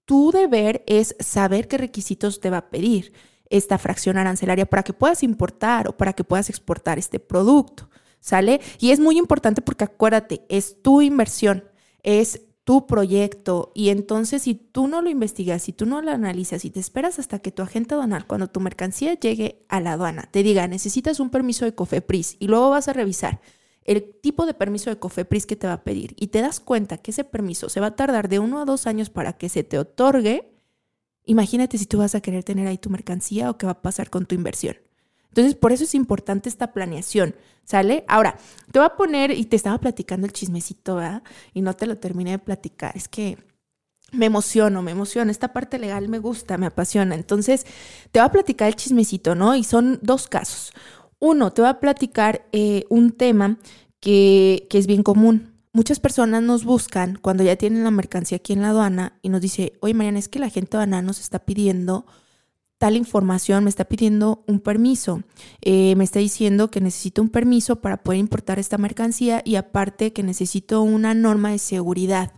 tu 0.05 0.33
deber 0.33 0.83
es 0.87 1.15
saber 1.21 1.69
qué 1.69 1.79
requisitos 1.79 2.41
te 2.41 2.51
va 2.51 2.59
a 2.59 2.71
pedir 2.71 3.13
esta 3.49 3.79
fracción 3.79 4.17
arancelaria 4.17 4.67
para 4.67 4.83
que 4.83 4.93
puedas 4.93 5.23
importar 5.23 5.89
o 5.89 5.97
para 5.97 6.13
que 6.13 6.25
puedas 6.25 6.51
exportar 6.51 6.99
este 6.99 7.21
producto. 7.21 7.89
¿sale? 8.21 8.61
Y 8.79 8.91
es 8.91 9.01
muy 9.01 9.19
importante 9.19 9.63
porque 9.63 9.85
acuérdate, 9.85 10.43
es 10.49 10.83
tu 10.83 11.01
inversión, 11.03 11.65
es 12.03 12.43
tu 12.71 12.87
proyecto 12.87 13.73
y 13.75 13.89
entonces 13.89 14.43
si 14.43 14.55
tú 14.55 14.87
no 14.87 15.03
lo 15.03 15.11
investigas, 15.11 15.61
si 15.61 15.73
tú 15.73 15.87
no 15.87 16.01
lo 16.03 16.13
analizas 16.13 16.65
y 16.65 16.71
te 16.71 16.79
esperas 16.79 17.19
hasta 17.19 17.41
que 17.41 17.51
tu 17.51 17.63
agente 17.63 17.95
aduanal, 17.95 18.29
cuando 18.29 18.47
tu 18.47 18.61
mercancía 18.61 19.15
llegue 19.15 19.65
a 19.69 19.81
la 19.81 19.95
aduana, 19.95 20.29
te 20.31 20.45
diga, 20.45 20.69
necesitas 20.69 21.19
un 21.19 21.31
permiso 21.31 21.65
de 21.65 21.75
COFEPRIS 21.75 22.37
y 22.39 22.47
luego 22.47 22.71
vas 22.71 22.87
a 22.87 22.93
revisar 22.93 23.41
el 23.83 24.15
tipo 24.23 24.47
de 24.47 24.55
permiso 24.55 24.89
de 24.89 25.01
COFEPRIS 25.01 25.47
que 25.47 25.57
te 25.57 25.67
va 25.67 25.73
a 25.73 25.83
pedir 25.83 26.15
y 26.17 26.29
te 26.29 26.43
das 26.43 26.61
cuenta 26.61 26.99
que 26.99 27.11
ese 27.11 27.25
permiso 27.25 27.69
se 27.69 27.81
va 27.81 27.89
a 27.89 27.97
tardar 27.97 28.29
de 28.29 28.39
uno 28.39 28.61
a 28.61 28.65
dos 28.65 28.87
años 28.87 29.11
para 29.11 29.33
que 29.33 29.49
se 29.49 29.65
te 29.65 29.77
otorgue, 29.77 30.53
imagínate 31.25 31.77
si 31.77 31.87
tú 31.87 31.99
vas 31.99 32.15
a 32.15 32.21
querer 32.21 32.45
tener 32.45 32.69
ahí 32.69 32.79
tu 32.79 32.89
mercancía 32.89 33.51
o 33.51 33.59
qué 33.59 33.67
va 33.67 33.73
a 33.73 33.83
pasar 33.83 34.11
con 34.11 34.27
tu 34.27 34.37
inversión. 34.37 34.77
Entonces, 35.31 35.55
por 35.55 35.73
eso 35.73 35.85
es 35.85 35.95
importante 35.95 36.49
esta 36.49 36.73
planeación, 36.73 37.35
¿sale? 37.65 38.05
Ahora, 38.09 38.37
te 38.71 38.79
voy 38.79 38.87
a 38.87 38.97
poner, 38.97 39.31
y 39.31 39.45
te 39.45 39.57
estaba 39.57 39.79
platicando 39.79 40.27
el 40.27 40.33
chismecito, 40.33 40.97
¿verdad? 40.97 41.23
Y 41.55 41.63
no 41.63 41.75
te 41.75 41.87
lo 41.87 41.99
terminé 41.99 42.33
de 42.33 42.39
platicar, 42.39 42.97
es 42.97 43.09
que 43.09 43.39
me 44.13 44.27
emociono, 44.27 44.83
me 44.83 44.91
emociono, 44.91 45.31
esta 45.31 45.53
parte 45.53 45.79
legal 45.79 46.09
me 46.09 46.19
gusta, 46.19 46.59
me 46.59 46.67
apasiona. 46.67 47.15
Entonces, 47.15 47.65
te 48.11 48.19
voy 48.19 48.27
a 48.27 48.33
platicar 48.33 48.69
el 48.69 48.77
chismecito, 48.77 49.35
¿no? 49.35 49.55
Y 49.55 49.65
son 49.65 50.01
dos 50.03 50.27
casos. 50.27 50.73
Uno, 51.21 51.53
te 51.53 51.63
voy 51.63 51.71
a 51.71 51.81
platicar 51.81 52.45
eh, 52.53 52.85
un 52.89 53.13
tema 53.13 53.59
que, 54.01 54.67
que 54.69 54.79
es 54.79 54.87
bien 54.87 55.03
común. 55.03 55.55
Muchas 55.73 56.01
personas 56.01 56.43
nos 56.43 56.65
buscan 56.65 57.19
cuando 57.23 57.45
ya 57.45 57.55
tienen 57.55 57.85
la 57.85 57.93
mercancía 57.93 58.37
aquí 58.37 58.53
en 58.53 58.63
la 58.63 58.71
aduana 58.71 59.19
y 59.23 59.29
nos 59.29 59.41
dice, 59.41 59.75
oye 59.81 59.95
Mariana, 59.95 60.19
es 60.19 60.29
que 60.29 60.41
la 60.41 60.51
gente 60.51 60.77
aduana 60.77 61.03
nos 61.03 61.21
está 61.21 61.39
pidiendo 61.39 62.07
tal 62.81 62.97
información, 62.97 63.65
me 63.65 63.69
está 63.69 63.85
pidiendo 63.85 64.43
un 64.47 64.59
permiso, 64.59 65.23
eh, 65.61 65.95
me 65.97 66.05
está 66.05 66.19
diciendo 66.19 66.71
que 66.71 66.81
necesito 66.81 67.21
un 67.21 67.29
permiso 67.29 67.83
para 67.83 68.03
poder 68.03 68.19
importar 68.19 68.59
esta 68.59 68.79
mercancía 68.79 69.43
y 69.45 69.57
aparte 69.57 70.15
que 70.15 70.23
necesito 70.23 70.81
una 70.81 71.13
norma 71.13 71.51
de 71.51 71.59
seguridad, 71.59 72.33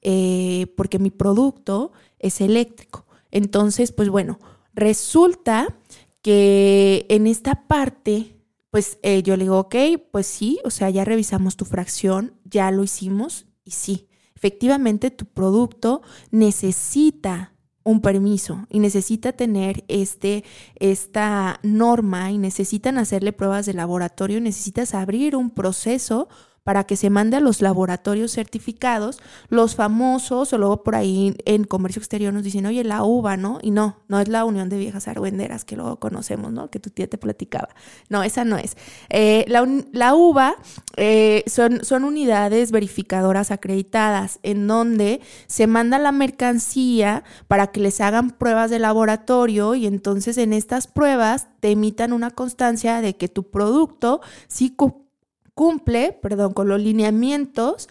eh, 0.00 0.72
porque 0.78 0.98
mi 0.98 1.10
producto 1.10 1.92
es 2.18 2.40
eléctrico. 2.40 3.04
Entonces, 3.30 3.92
pues 3.92 4.08
bueno, 4.08 4.38
resulta 4.72 5.76
que 6.22 7.04
en 7.10 7.26
esta 7.26 7.66
parte, 7.66 8.38
pues 8.70 8.98
eh, 9.02 9.22
yo 9.22 9.36
le 9.36 9.44
digo, 9.44 9.58
ok, 9.58 9.76
pues 10.10 10.26
sí, 10.26 10.60
o 10.64 10.70
sea, 10.70 10.88
ya 10.88 11.04
revisamos 11.04 11.58
tu 11.58 11.66
fracción, 11.66 12.32
ya 12.44 12.70
lo 12.70 12.84
hicimos 12.84 13.44
y 13.66 13.72
sí, 13.72 14.08
efectivamente 14.34 15.10
tu 15.10 15.26
producto 15.26 16.00
necesita 16.30 17.53
un 17.84 18.00
permiso 18.00 18.66
y 18.70 18.80
necesita 18.80 19.32
tener 19.32 19.84
este, 19.88 20.42
esta 20.76 21.60
norma 21.62 22.32
y 22.32 22.38
necesitan 22.38 22.98
hacerle 22.98 23.32
pruebas 23.32 23.66
de 23.66 23.74
laboratorio, 23.74 24.40
necesitas 24.40 24.94
abrir 24.94 25.36
un 25.36 25.50
proceso 25.50 26.28
para 26.64 26.84
que 26.84 26.96
se 26.96 27.10
mande 27.10 27.36
a 27.36 27.40
los 27.40 27.60
laboratorios 27.60 28.32
certificados, 28.32 29.20
los 29.50 29.76
famosos, 29.76 30.52
o 30.52 30.58
luego 30.58 30.82
por 30.82 30.96
ahí 30.96 31.36
en 31.44 31.64
comercio 31.64 32.00
exterior 32.00 32.32
nos 32.32 32.42
dicen, 32.42 32.64
oye, 32.64 32.82
la 32.84 33.04
uva, 33.04 33.36
¿no? 33.36 33.58
Y 33.62 33.70
no, 33.70 33.98
no 34.08 34.18
es 34.18 34.28
la 34.28 34.46
Unión 34.46 34.70
de 34.70 34.78
Viejas 34.78 35.06
Argüenderas 35.06 35.66
que 35.66 35.76
luego 35.76 36.00
conocemos, 36.00 36.52
¿no? 36.52 36.70
Que 36.70 36.80
tu 36.80 36.88
tía 36.88 37.06
te 37.06 37.18
platicaba. 37.18 37.68
No, 38.08 38.22
esa 38.22 38.44
no 38.44 38.56
es. 38.56 38.76
Eh, 39.10 39.44
la, 39.46 40.14
uva 40.14 40.56
eh, 40.96 41.44
son, 41.46 41.84
son 41.84 42.02
unidades 42.02 42.72
verificadoras 42.72 43.50
acreditadas 43.50 44.38
en 44.42 44.66
donde 44.66 45.20
se 45.46 45.66
manda 45.66 45.98
la 45.98 46.12
mercancía 46.12 47.24
para 47.46 47.66
que 47.68 47.80
les 47.80 48.00
hagan 48.00 48.30
pruebas 48.30 48.70
de 48.70 48.78
laboratorio 48.78 49.74
y 49.74 49.86
entonces 49.86 50.38
en 50.38 50.54
estas 50.54 50.86
pruebas 50.86 51.48
te 51.60 51.72
emitan 51.72 52.14
una 52.14 52.30
constancia 52.30 53.02
de 53.02 53.16
que 53.16 53.28
tu 53.28 53.50
producto 53.50 54.22
sí 54.48 54.74
cumple, 55.54 56.12
perdón, 56.12 56.52
con 56.52 56.68
los 56.68 56.80
lineamientos 56.80 57.88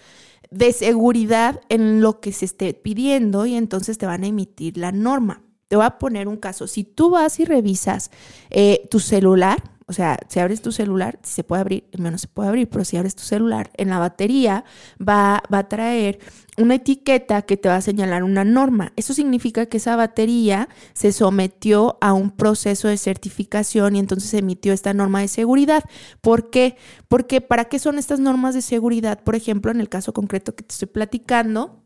de 0.51 0.71
seguridad 0.71 1.61
en 1.69 2.01
lo 2.01 2.19
que 2.19 2.31
se 2.31 2.45
esté 2.45 2.73
pidiendo 2.73 3.45
y 3.45 3.55
entonces 3.55 3.97
te 3.97 4.05
van 4.05 4.23
a 4.23 4.27
emitir 4.27 4.77
la 4.77 4.91
norma. 4.91 5.41
Te 5.67 5.75
voy 5.75 5.85
a 5.85 5.97
poner 5.97 6.27
un 6.27 6.37
caso. 6.37 6.67
Si 6.67 6.83
tú 6.83 7.09
vas 7.09 7.39
y 7.39 7.45
revisas 7.45 8.11
eh, 8.51 8.87
tu 8.91 8.99
celular, 8.99 9.72
o 9.85 9.93
sea, 9.93 10.17
si 10.29 10.39
abres 10.39 10.61
tu 10.61 10.71
celular, 10.71 11.19
si 11.23 11.33
se 11.33 11.43
puede 11.43 11.61
abrir, 11.61 11.83
el 11.91 12.03
no 12.03 12.17
se 12.17 12.27
puede 12.27 12.49
abrir, 12.49 12.69
pero 12.69 12.85
si 12.85 12.97
abres 12.97 13.15
tu 13.15 13.23
celular, 13.23 13.69
en 13.75 13.89
la 13.89 13.99
batería 13.99 14.63
va, 14.99 15.43
va 15.53 15.59
a 15.59 15.69
traer 15.69 16.19
una 16.57 16.75
etiqueta 16.75 17.41
que 17.41 17.57
te 17.57 17.69
va 17.69 17.75
a 17.75 17.81
señalar 17.81 18.23
una 18.23 18.43
norma. 18.43 18.93
Eso 18.95 19.13
significa 19.13 19.65
que 19.65 19.77
esa 19.77 19.95
batería 19.95 20.69
se 20.93 21.11
sometió 21.11 21.97
a 22.01 22.13
un 22.13 22.31
proceso 22.31 22.87
de 22.87 22.97
certificación 22.97 23.95
y 23.95 23.99
entonces 23.99 24.33
emitió 24.33 24.73
esta 24.73 24.93
norma 24.93 25.21
de 25.21 25.27
seguridad. 25.27 25.83
¿Por 26.21 26.49
qué? 26.49 26.77
Porque 27.07 27.41
¿para 27.41 27.65
qué 27.65 27.79
son 27.79 27.97
estas 27.97 28.19
normas 28.19 28.53
de 28.53 28.61
seguridad? 28.61 29.21
Por 29.23 29.35
ejemplo, 29.35 29.71
en 29.71 29.81
el 29.81 29.89
caso 29.89 30.13
concreto 30.13 30.55
que 30.55 30.63
te 30.63 30.73
estoy 30.73 30.87
platicando, 30.87 31.83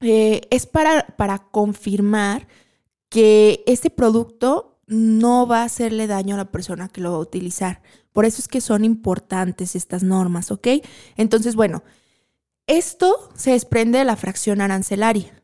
eh, 0.00 0.42
es 0.50 0.66
para, 0.66 1.06
para 1.16 1.38
confirmar 1.38 2.48
que 3.10 3.62
este 3.66 3.90
producto 3.90 4.69
no 4.90 5.46
va 5.46 5.62
a 5.62 5.64
hacerle 5.64 6.06
daño 6.06 6.34
a 6.34 6.38
la 6.38 6.50
persona 6.50 6.88
que 6.88 7.00
lo 7.00 7.12
va 7.12 7.16
a 7.16 7.20
utilizar. 7.20 7.80
Por 8.12 8.24
eso 8.24 8.42
es 8.42 8.48
que 8.48 8.60
son 8.60 8.84
importantes 8.84 9.76
estas 9.76 10.02
normas, 10.02 10.50
¿ok? 10.50 10.66
Entonces, 11.16 11.54
bueno, 11.54 11.82
esto 12.66 13.30
se 13.34 13.52
desprende 13.52 13.98
de 13.98 14.04
la 14.04 14.16
fracción 14.16 14.60
arancelaria 14.60 15.39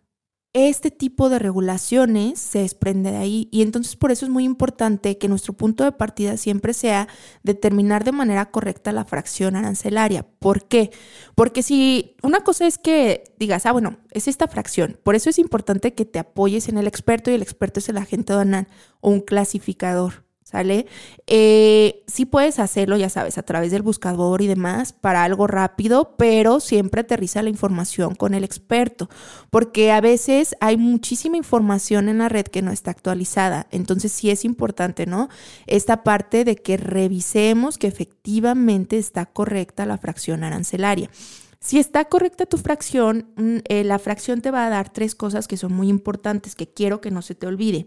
este 0.56 0.90
tipo 0.90 1.28
de 1.28 1.38
regulaciones 1.38 2.38
se 2.40 2.60
desprende 2.60 3.10
de 3.10 3.18
ahí 3.18 3.48
y 3.52 3.60
entonces 3.60 3.94
por 3.94 4.10
eso 4.10 4.24
es 4.24 4.30
muy 4.30 4.44
importante 4.44 5.18
que 5.18 5.28
nuestro 5.28 5.52
punto 5.52 5.84
de 5.84 5.92
partida 5.92 6.38
siempre 6.38 6.72
sea 6.72 7.08
determinar 7.42 8.04
de 8.04 8.12
manera 8.12 8.50
correcta 8.50 8.90
la 8.90 9.04
fracción 9.04 9.54
arancelaria. 9.54 10.26
¿Por 10.38 10.66
qué? 10.66 10.92
Porque 11.34 11.62
si 11.62 12.16
una 12.22 12.40
cosa 12.40 12.66
es 12.66 12.78
que 12.78 13.24
digas, 13.38 13.66
ah, 13.66 13.72
bueno, 13.72 13.98
es 14.12 14.28
esta 14.28 14.48
fracción, 14.48 14.98
por 15.02 15.14
eso 15.14 15.28
es 15.28 15.38
importante 15.38 15.92
que 15.92 16.06
te 16.06 16.18
apoyes 16.18 16.68
en 16.70 16.78
el 16.78 16.86
experto 16.86 17.30
y 17.30 17.34
el 17.34 17.42
experto 17.42 17.80
es 17.80 17.90
el 17.90 17.98
agente 17.98 18.32
aduanal 18.32 18.66
o 19.00 19.10
un 19.10 19.20
clasificador. 19.20 20.25
¿Sale? 20.46 20.86
Eh, 21.26 22.04
sí 22.06 22.24
puedes 22.24 22.60
hacerlo, 22.60 22.96
ya 22.96 23.08
sabes, 23.08 23.36
a 23.36 23.42
través 23.42 23.72
del 23.72 23.82
buscador 23.82 24.42
y 24.42 24.46
demás 24.46 24.92
para 24.92 25.24
algo 25.24 25.48
rápido, 25.48 26.14
pero 26.16 26.60
siempre 26.60 27.00
aterriza 27.00 27.42
la 27.42 27.50
información 27.50 28.14
con 28.14 28.32
el 28.32 28.44
experto, 28.44 29.10
porque 29.50 29.90
a 29.90 30.00
veces 30.00 30.54
hay 30.60 30.76
muchísima 30.76 31.36
información 31.36 32.08
en 32.08 32.18
la 32.18 32.28
red 32.28 32.46
que 32.46 32.62
no 32.62 32.70
está 32.70 32.92
actualizada. 32.92 33.66
Entonces 33.72 34.12
sí 34.12 34.30
es 34.30 34.44
importante, 34.44 35.04
¿no? 35.04 35.28
Esta 35.66 36.04
parte 36.04 36.44
de 36.44 36.54
que 36.54 36.76
revisemos 36.76 37.76
que 37.76 37.88
efectivamente 37.88 38.98
está 38.98 39.26
correcta 39.26 39.84
la 39.84 39.98
fracción 39.98 40.44
arancelaria. 40.44 41.10
Si 41.58 41.80
está 41.80 42.04
correcta 42.04 42.46
tu 42.46 42.58
fracción, 42.58 43.32
mm, 43.34 43.56
eh, 43.68 43.82
la 43.82 43.98
fracción 43.98 44.42
te 44.42 44.52
va 44.52 44.66
a 44.66 44.70
dar 44.70 44.92
tres 44.92 45.16
cosas 45.16 45.48
que 45.48 45.56
son 45.56 45.72
muy 45.72 45.88
importantes, 45.88 46.54
que 46.54 46.68
quiero 46.68 47.00
que 47.00 47.10
no 47.10 47.20
se 47.20 47.34
te 47.34 47.48
olviden. 47.48 47.86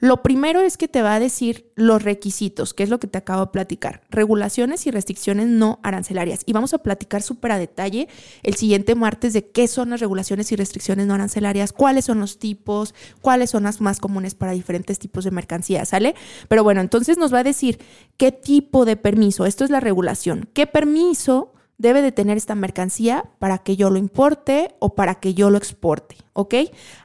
Lo 0.00 0.22
primero 0.22 0.60
es 0.60 0.76
que 0.76 0.86
te 0.86 1.02
va 1.02 1.14
a 1.14 1.20
decir 1.20 1.72
los 1.74 2.02
requisitos, 2.02 2.72
que 2.72 2.84
es 2.84 2.88
lo 2.88 3.00
que 3.00 3.08
te 3.08 3.18
acabo 3.18 3.46
de 3.46 3.50
platicar, 3.50 4.02
regulaciones 4.10 4.86
y 4.86 4.92
restricciones 4.92 5.48
no 5.48 5.80
arancelarias. 5.82 6.42
Y 6.46 6.52
vamos 6.52 6.72
a 6.72 6.78
platicar 6.78 7.22
súper 7.22 7.52
a 7.52 7.58
detalle 7.58 8.08
el 8.44 8.54
siguiente 8.54 8.94
martes 8.94 9.32
de 9.32 9.50
qué 9.50 9.66
son 9.66 9.90
las 9.90 10.00
regulaciones 10.00 10.52
y 10.52 10.56
restricciones 10.56 11.06
no 11.06 11.14
arancelarias, 11.14 11.72
cuáles 11.72 12.04
son 12.04 12.20
los 12.20 12.38
tipos, 12.38 12.94
cuáles 13.20 13.50
son 13.50 13.64
las 13.64 13.80
más 13.80 13.98
comunes 13.98 14.34
para 14.34 14.52
diferentes 14.52 15.00
tipos 15.00 15.24
de 15.24 15.32
mercancías, 15.32 15.88
¿sale? 15.88 16.14
Pero 16.48 16.62
bueno, 16.62 16.80
entonces 16.80 17.18
nos 17.18 17.34
va 17.34 17.40
a 17.40 17.44
decir 17.44 17.78
qué 18.16 18.30
tipo 18.30 18.84
de 18.84 18.96
permiso, 18.96 19.46
esto 19.46 19.64
es 19.64 19.70
la 19.70 19.80
regulación, 19.80 20.48
qué 20.52 20.66
permiso 20.66 21.52
debe 21.78 22.02
de 22.02 22.12
tener 22.12 22.36
esta 22.36 22.56
mercancía 22.56 23.24
para 23.38 23.58
que 23.58 23.76
yo 23.76 23.88
lo 23.88 23.98
importe 23.98 24.74
o 24.80 24.94
para 24.94 25.14
que 25.14 25.32
yo 25.32 25.48
lo 25.48 25.56
exporte, 25.56 26.16
¿ok? 26.32 26.54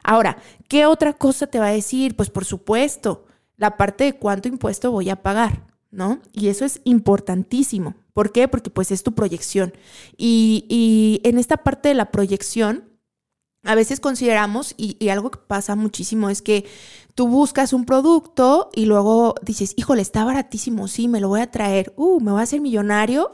Ahora, 0.02 0.36
¿qué 0.68 0.84
otra 0.84 1.12
cosa 1.12 1.46
te 1.46 1.60
va 1.60 1.68
a 1.68 1.72
decir? 1.72 2.16
Pues 2.16 2.28
por 2.28 2.44
supuesto, 2.44 3.24
la 3.56 3.76
parte 3.76 4.04
de 4.04 4.12
cuánto 4.14 4.48
impuesto 4.48 4.90
voy 4.90 5.10
a 5.10 5.22
pagar, 5.22 5.62
¿no? 5.92 6.20
Y 6.32 6.48
eso 6.48 6.64
es 6.64 6.80
importantísimo. 6.84 7.94
¿Por 8.12 8.32
qué? 8.32 8.48
Porque 8.48 8.70
pues 8.70 8.90
es 8.90 9.04
tu 9.04 9.14
proyección. 9.14 9.72
Y, 10.16 11.20
en 11.24 11.38
esta 11.38 11.58
parte 11.58 11.88
de 11.88 11.94
la 11.94 12.10
proyección, 12.10 12.84
a 13.62 13.74
veces 13.76 14.00
consideramos, 14.00 14.74
y, 14.76 14.96
y, 14.98 15.08
algo 15.08 15.30
que 15.30 15.38
pasa 15.38 15.74
muchísimo 15.74 16.30
es 16.30 16.42
que 16.42 16.66
tú 17.14 17.28
buscas 17.28 17.72
un 17.72 17.86
producto 17.86 18.70
y 18.74 18.86
luego 18.86 19.36
dices, 19.42 19.72
híjole, 19.76 20.02
está 20.02 20.24
baratísimo, 20.24 20.86
sí, 20.86 21.08
me 21.08 21.20
lo 21.20 21.28
voy 21.28 21.40
a 21.40 21.50
traer, 21.50 21.92
uh, 21.96 22.20
me 22.20 22.32
voy 22.32 22.40
a 22.40 22.44
hacer 22.44 22.60
millonario 22.60 23.32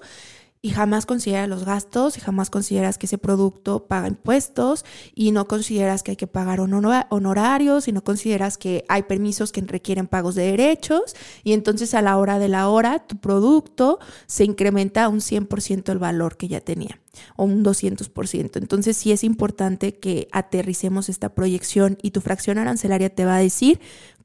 y 0.62 0.71
jamás 0.71 1.07
consideras 1.07 1.49
los 1.49 1.64
gastos 1.64 2.19
y 2.19 2.21
jamás 2.21 2.50
consideras 2.50 2.99
que 2.99 3.07
ese 3.07 3.17
producto 3.17 3.87
paga 3.87 4.09
impuestos 4.09 4.85
y 5.14 5.33
no 5.33 5.47
consideras 5.49 6.02
que 6.02 6.12
hay 6.12 6.17
que 6.17 6.26
pagar 6.26 6.61
honorarios 6.61 7.88
y 7.88 7.93
no 7.93 8.05
consideras 8.05 8.59
que 8.59 8.85
hay 8.88 9.05
permisos 9.05 9.52
que 9.52 9.62
requieren 9.62 10.07
pagos 10.07 10.35
de 10.35 10.50
derechos 10.50 11.17
y 11.45 11.55
entonces 11.55 11.95
a 11.95 12.02
la 12.02 12.19
hora 12.19 12.38
de 12.38 12.49
la 12.49 12.69
hora 12.69 13.07
tu 13.07 13.17
producto 13.17 13.99
se 14.26 14.45
incrementa 14.45 15.09
un 15.09 15.21
100% 15.21 15.90
el 15.93 15.99
valor 15.99 16.37
que 16.37 16.49
ya 16.49 16.61
tenía 16.61 17.00
o 17.37 17.45
un 17.45 17.64
200%. 17.64 18.57
Entonces 18.57 18.97
sí 18.97 19.12
es 19.12 19.25
importante 19.25 19.99
que 19.99 20.29
aterricemos 20.33 21.09
esta 21.09 21.31
proyección 21.31 21.99
y 22.02 22.11
tu 22.11 22.21
fracción 22.21 22.59
arancelaria 22.59 23.14
te 23.14 23.25
va 23.25 23.37
a 23.37 23.40
decir 23.40 23.81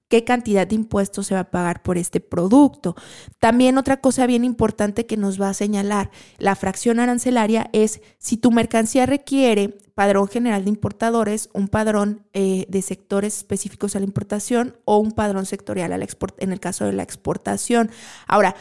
qué 0.07 0.23
cantidad 0.23 0.67
de 0.67 0.75
impuestos 0.75 1.27
se 1.27 1.33
va 1.33 1.41
a 1.41 1.51
pagar 1.51 1.83
por 1.83 1.97
este 1.97 2.19
producto. 2.19 2.95
También 3.39 3.77
otra 3.77 4.01
cosa 4.01 4.27
bien 4.27 4.43
importante 4.43 5.05
que 5.05 5.17
nos 5.17 5.41
va 5.41 5.49
a 5.49 5.53
señalar 5.53 6.11
la 6.37 6.55
fracción 6.55 6.99
arancelaria 6.99 7.69
es 7.73 8.01
si 8.17 8.37
tu 8.37 8.51
mercancía 8.51 9.05
requiere 9.05 9.77
padrón 9.95 10.27
general 10.27 10.65
de 10.65 10.69
importadores, 10.69 11.49
un 11.53 11.69
padrón 11.69 12.25
eh, 12.33 12.65
de 12.67 12.81
sectores 12.81 13.37
específicos 13.37 13.95
a 13.95 13.99
la 13.99 14.05
importación 14.05 14.77
o 14.83 14.97
un 14.97 15.13
padrón 15.13 15.45
sectorial 15.45 15.93
a 15.93 15.97
la 15.97 16.05
en 16.37 16.51
el 16.51 16.59
caso 16.59 16.85
de 16.85 16.93
la 16.93 17.03
exportación. 17.03 17.89
Ahora, 18.27 18.55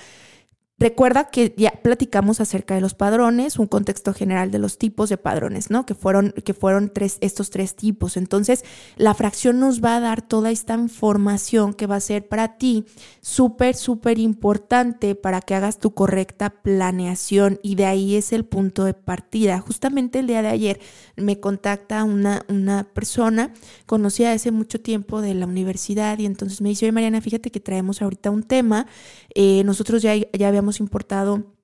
Recuerda 0.84 1.30
que 1.30 1.54
ya 1.56 1.70
platicamos 1.82 2.42
acerca 2.42 2.74
de 2.74 2.82
los 2.82 2.92
padrones, 2.92 3.58
un 3.58 3.66
contexto 3.66 4.12
general 4.12 4.50
de 4.50 4.58
los 4.58 4.76
tipos 4.76 5.08
de 5.08 5.16
padrones, 5.16 5.70
¿no? 5.70 5.86
Que 5.86 5.94
fueron, 5.94 6.32
que 6.44 6.52
fueron 6.52 6.90
tres, 6.92 7.16
estos 7.22 7.48
tres 7.48 7.74
tipos. 7.74 8.18
Entonces, 8.18 8.66
la 8.96 9.14
fracción 9.14 9.58
nos 9.58 9.82
va 9.82 9.96
a 9.96 10.00
dar 10.00 10.20
toda 10.20 10.50
esta 10.50 10.74
información 10.74 11.72
que 11.72 11.86
va 11.86 11.96
a 11.96 12.00
ser 12.00 12.28
para 12.28 12.58
ti 12.58 12.84
súper, 13.22 13.76
súper 13.76 14.18
importante 14.18 15.14
para 15.14 15.40
que 15.40 15.54
hagas 15.54 15.78
tu 15.78 15.94
correcta 15.94 16.50
planeación. 16.50 17.60
Y 17.62 17.76
de 17.76 17.86
ahí 17.86 18.16
es 18.16 18.34
el 18.34 18.44
punto 18.44 18.84
de 18.84 18.92
partida. 18.92 19.60
Justamente 19.60 20.18
el 20.18 20.26
día 20.26 20.42
de 20.42 20.48
ayer 20.48 20.80
me 21.16 21.40
contacta 21.40 22.04
una, 22.04 22.44
una 22.50 22.84
persona 22.92 23.54
conocida 23.86 24.32
hace 24.32 24.50
mucho 24.50 24.82
tiempo 24.82 25.22
de 25.22 25.32
la 25.32 25.46
universidad 25.46 26.18
y 26.18 26.26
entonces 26.26 26.60
me 26.60 26.68
dice, 26.68 26.84
oye 26.84 26.92
Mariana, 26.92 27.22
fíjate 27.22 27.50
que 27.50 27.60
traemos 27.60 28.02
ahorita 28.02 28.30
un 28.30 28.42
tema. 28.42 28.86
Eh, 29.34 29.62
nosotros 29.64 30.02
ya, 30.02 30.14
ya 30.14 30.48
habíamos 30.48 30.73
importado 30.80 31.54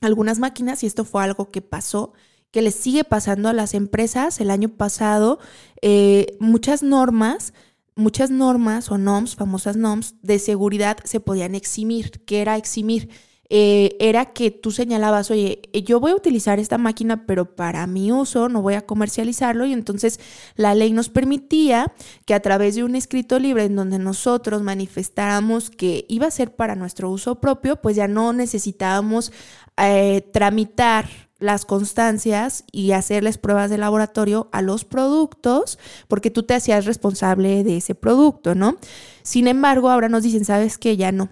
algunas 0.00 0.38
máquinas 0.38 0.82
y 0.82 0.86
esto 0.86 1.04
fue 1.04 1.22
algo 1.22 1.50
que 1.50 1.62
pasó 1.62 2.12
que 2.50 2.62
les 2.62 2.74
sigue 2.74 3.04
pasando 3.04 3.48
a 3.48 3.52
las 3.52 3.74
empresas. 3.74 4.40
El 4.40 4.50
año 4.50 4.70
pasado, 4.70 5.38
eh, 5.82 6.36
muchas 6.40 6.82
normas, 6.82 7.52
muchas 7.94 8.30
normas 8.30 8.90
o 8.90 8.98
NOMS, 8.98 9.36
famosas 9.36 9.76
NOMS, 9.76 10.14
de 10.22 10.38
seguridad 10.38 10.98
se 11.04 11.20
podían 11.20 11.54
eximir. 11.54 12.24
¿Qué 12.24 12.40
era 12.40 12.56
eximir? 12.56 13.10
Eh, 13.52 13.96
era 13.98 14.26
que 14.26 14.52
tú 14.52 14.70
señalabas, 14.70 15.30
oye, 15.32 15.60
eh, 15.72 15.82
yo 15.82 15.98
voy 15.98 16.12
a 16.12 16.14
utilizar 16.14 16.60
esta 16.60 16.78
máquina, 16.78 17.26
pero 17.26 17.56
para 17.56 17.84
mi 17.88 18.12
uso 18.12 18.48
no 18.48 18.62
voy 18.62 18.74
a 18.74 18.86
comercializarlo 18.86 19.66
y 19.66 19.72
entonces 19.72 20.20
la 20.54 20.76
ley 20.76 20.92
nos 20.92 21.08
permitía 21.08 21.92
que 22.26 22.34
a 22.34 22.40
través 22.40 22.76
de 22.76 22.84
un 22.84 22.94
escrito 22.94 23.40
libre 23.40 23.64
en 23.64 23.74
donde 23.74 23.98
nosotros 23.98 24.62
manifestáramos 24.62 25.70
que 25.70 26.06
iba 26.08 26.28
a 26.28 26.30
ser 26.30 26.54
para 26.54 26.76
nuestro 26.76 27.10
uso 27.10 27.40
propio, 27.40 27.74
pues 27.74 27.96
ya 27.96 28.06
no 28.06 28.32
necesitábamos 28.32 29.32
eh, 29.76 30.28
tramitar 30.32 31.08
las 31.40 31.64
constancias 31.64 32.64
y 32.70 32.92
hacerles 32.92 33.38
pruebas 33.38 33.70
de 33.70 33.78
laboratorio 33.78 34.48
a 34.52 34.62
los 34.62 34.84
productos 34.84 35.78
porque 36.06 36.30
tú 36.30 36.44
te 36.44 36.54
hacías 36.54 36.84
responsable 36.84 37.64
de 37.64 37.78
ese 37.78 37.96
producto, 37.96 38.54
¿no? 38.54 38.76
Sin 39.22 39.48
embargo, 39.48 39.90
ahora 39.90 40.08
nos 40.08 40.22
dicen, 40.22 40.44
¿sabes 40.44 40.78
qué? 40.78 40.96
Ya 40.96 41.10
no. 41.10 41.30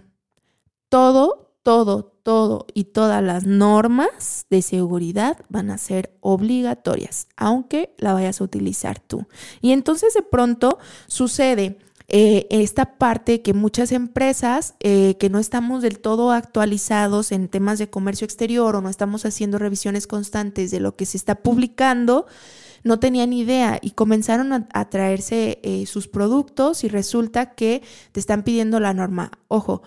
Todo, 0.88 1.47
todo, 1.68 2.14
todo 2.22 2.66
y 2.72 2.84
todas 2.84 3.22
las 3.22 3.44
normas 3.44 4.46
de 4.48 4.62
seguridad 4.62 5.36
van 5.50 5.70
a 5.70 5.76
ser 5.76 6.16
obligatorias, 6.22 7.28
aunque 7.36 7.94
la 7.98 8.14
vayas 8.14 8.40
a 8.40 8.44
utilizar 8.44 9.00
tú. 9.00 9.26
Y 9.60 9.72
entonces 9.72 10.14
de 10.14 10.22
pronto 10.22 10.78
sucede 11.08 11.76
eh, 12.08 12.46
esta 12.48 12.96
parte 12.96 13.42
que 13.42 13.52
muchas 13.52 13.92
empresas 13.92 14.76
eh, 14.80 15.16
que 15.18 15.28
no 15.28 15.38
estamos 15.38 15.82
del 15.82 15.98
todo 15.98 16.32
actualizados 16.32 17.32
en 17.32 17.48
temas 17.48 17.78
de 17.78 17.90
comercio 17.90 18.24
exterior 18.24 18.74
o 18.74 18.80
no 18.80 18.88
estamos 18.88 19.26
haciendo 19.26 19.58
revisiones 19.58 20.06
constantes 20.06 20.70
de 20.70 20.80
lo 20.80 20.96
que 20.96 21.04
se 21.04 21.18
está 21.18 21.34
publicando, 21.34 22.24
no 22.82 22.98
tenían 22.98 23.34
idea 23.34 23.78
y 23.82 23.90
comenzaron 23.90 24.54
a, 24.54 24.88
traerse 24.88 25.60
eh, 25.62 25.84
sus 25.84 26.08
productos 26.08 26.82
y 26.82 26.88
resulta 26.88 27.52
que 27.52 27.82
te 28.12 28.20
están 28.20 28.42
pidiendo 28.42 28.80
la 28.80 28.94
norma. 28.94 29.32
Ojo, 29.48 29.82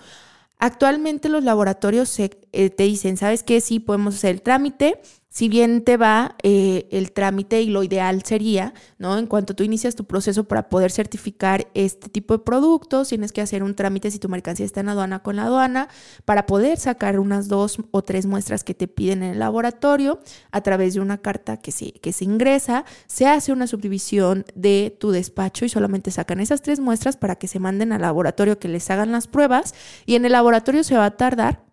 Actualmente 0.64 1.28
los 1.28 1.44
laboratorios 1.44 2.20
eh, 2.20 2.30
te 2.70 2.84
dicen, 2.84 3.18
¿sabes 3.18 3.42
qué? 3.42 3.62
Sí, 3.62 3.80
podemos 3.80 4.14
hacer 4.14 4.30
el 4.36 4.42
trámite, 4.44 5.02
si 5.32 5.48
bien 5.48 5.84
te 5.86 5.96
va 5.96 6.36
eh, 6.44 6.90
el 6.92 7.14
trámite 7.14 7.62
y 7.62 7.68
lo 7.68 7.84
ideal 7.84 8.22
sería, 8.24 8.74
¿no? 8.98 9.18
En 9.18 9.28
cuanto 9.28 9.56
tú 9.56 9.64
inicias 9.64 9.96
tu 9.96 10.04
proceso 10.04 10.44
para 10.44 10.68
poder 10.68 10.92
certificar 10.92 11.70
este 11.74 12.10
tipo 12.10 12.38
de 12.38 12.44
productos, 12.44 13.08
tienes 13.08 13.32
que 13.32 13.40
hacer 13.40 13.64
un 13.64 13.74
trámite 13.74 14.12
si 14.12 14.20
tu 14.20 14.28
mercancía 14.28 14.66
está 14.66 14.82
en 14.82 14.90
aduana 14.90 15.20
con 15.20 15.38
la 15.38 15.46
aduana 15.46 15.88
para 16.26 16.46
poder 16.46 16.78
sacar 16.78 17.18
unas 17.18 17.48
dos 17.48 17.78
o 17.92 18.04
tres 18.04 18.26
muestras 18.26 18.66
que 18.66 18.74
te 18.74 18.90
piden 18.90 19.24
en 19.24 19.32
el 19.32 19.40
laboratorio 19.40 20.20
a 20.52 20.62
través 20.62 20.96
de 20.96 21.00
una 21.00 21.18
carta 21.18 21.56
que 21.56 21.72
se, 21.72 21.94
que 21.94 22.12
se 22.12 22.26
ingresa, 22.26 22.84
se 23.08 23.26
hace 23.26 23.54
una 23.54 23.68
subdivisión 23.68 24.46
de 24.54 24.94
tu 25.00 25.12
despacho 25.12 25.64
y 25.64 25.70
solamente 25.70 26.12
sacan 26.12 26.42
esas 26.42 26.62
tres 26.62 26.82
muestras 26.82 27.16
para 27.16 27.38
que 27.38 27.48
se 27.48 27.60
manden 27.60 27.94
al 27.94 28.02
laboratorio 28.02 28.60
que 28.60 28.68
les 28.68 28.90
hagan 28.92 29.14
las 29.14 29.28
pruebas 29.28 29.74
y 30.06 30.16
en 30.16 30.26
el 30.26 30.34
laboratorio 30.34 30.84
se 30.84 30.98
va 30.98 31.06
a 31.06 31.16
tardar 31.16 31.71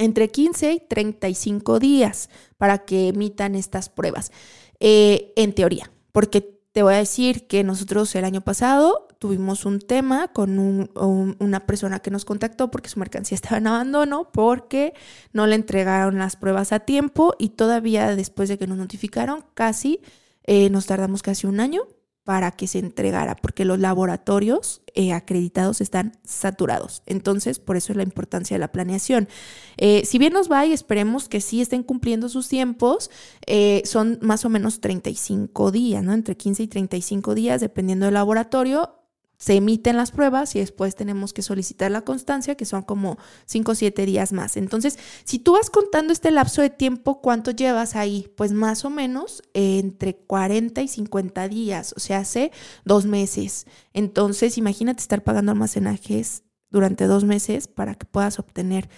entre 0.00 0.30
15 0.30 0.72
y 0.72 0.80
35 0.80 1.78
días 1.78 2.30
para 2.56 2.78
que 2.78 3.08
emitan 3.08 3.54
estas 3.54 3.88
pruebas, 3.88 4.32
eh, 4.80 5.32
en 5.36 5.54
teoría, 5.54 5.92
porque 6.12 6.60
te 6.72 6.82
voy 6.82 6.94
a 6.94 6.98
decir 6.98 7.46
que 7.46 7.64
nosotros 7.64 8.14
el 8.14 8.24
año 8.24 8.40
pasado 8.40 9.08
tuvimos 9.18 9.66
un 9.66 9.80
tema 9.80 10.28
con 10.28 10.58
una 10.98 11.66
persona 11.66 11.98
que 11.98 12.10
nos 12.10 12.24
contactó 12.24 12.70
porque 12.70 12.88
su 12.88 12.98
mercancía 12.98 13.34
estaba 13.36 13.58
en 13.58 13.66
abandono, 13.66 14.30
porque 14.32 14.94
no 15.32 15.46
le 15.46 15.56
entregaron 15.56 16.18
las 16.18 16.36
pruebas 16.36 16.72
a 16.72 16.80
tiempo 16.80 17.34
y 17.38 17.50
todavía 17.50 18.16
después 18.16 18.48
de 18.48 18.56
que 18.56 18.66
nos 18.66 18.78
notificaron, 18.78 19.44
casi 19.54 20.00
eh, 20.44 20.70
nos 20.70 20.86
tardamos 20.86 21.22
casi 21.22 21.46
un 21.46 21.60
año 21.60 21.82
para 22.24 22.50
que 22.52 22.66
se 22.66 22.78
entregara, 22.78 23.34
porque 23.34 23.64
los 23.64 23.78
laboratorios 23.78 24.82
eh, 24.94 25.12
acreditados 25.12 25.80
están 25.80 26.18
saturados. 26.24 27.02
Entonces, 27.06 27.58
por 27.58 27.76
eso 27.76 27.92
es 27.92 27.96
la 27.96 28.02
importancia 28.02 28.54
de 28.54 28.58
la 28.58 28.72
planeación. 28.72 29.28
Eh, 29.78 30.02
si 30.04 30.18
bien 30.18 30.32
nos 30.32 30.50
va 30.50 30.66
y 30.66 30.72
esperemos 30.72 31.28
que 31.28 31.40
sí 31.40 31.60
estén 31.60 31.82
cumpliendo 31.82 32.28
sus 32.28 32.48
tiempos, 32.48 33.10
eh, 33.46 33.82
son 33.84 34.18
más 34.20 34.44
o 34.44 34.48
menos 34.48 34.80
35 34.80 35.70
días, 35.70 36.04
¿no? 36.04 36.12
Entre 36.12 36.36
15 36.36 36.62
y 36.64 36.68
35 36.68 37.34
días, 37.34 37.60
dependiendo 37.60 38.06
del 38.06 38.14
laboratorio 38.14 38.99
se 39.40 39.54
emiten 39.54 39.96
las 39.96 40.12
pruebas 40.12 40.54
y 40.54 40.58
después 40.58 40.94
tenemos 40.94 41.32
que 41.32 41.40
solicitar 41.40 41.90
la 41.90 42.02
constancia, 42.02 42.56
que 42.56 42.66
son 42.66 42.82
como 42.82 43.16
5 43.46 43.72
o 43.72 43.74
7 43.74 44.04
días 44.04 44.34
más. 44.34 44.58
Entonces, 44.58 44.98
si 45.24 45.38
tú 45.38 45.52
vas 45.54 45.70
contando 45.70 46.12
este 46.12 46.30
lapso 46.30 46.60
de 46.60 46.68
tiempo, 46.68 47.22
¿cuánto 47.22 47.50
llevas 47.50 47.96
ahí? 47.96 48.30
Pues 48.36 48.52
más 48.52 48.84
o 48.84 48.90
menos 48.90 49.42
entre 49.54 50.14
40 50.14 50.82
y 50.82 50.88
50 50.88 51.48
días, 51.48 51.94
o 51.96 52.00
sea, 52.00 52.18
hace 52.18 52.52
dos 52.84 53.06
meses. 53.06 53.66
Entonces, 53.94 54.58
imagínate 54.58 55.00
estar 55.00 55.24
pagando 55.24 55.52
almacenajes 55.52 56.42
durante 56.68 57.06
dos 57.06 57.24
meses 57.24 57.66
para 57.66 57.94
que 57.94 58.04
puedas 58.04 58.38
obtener 58.38 58.90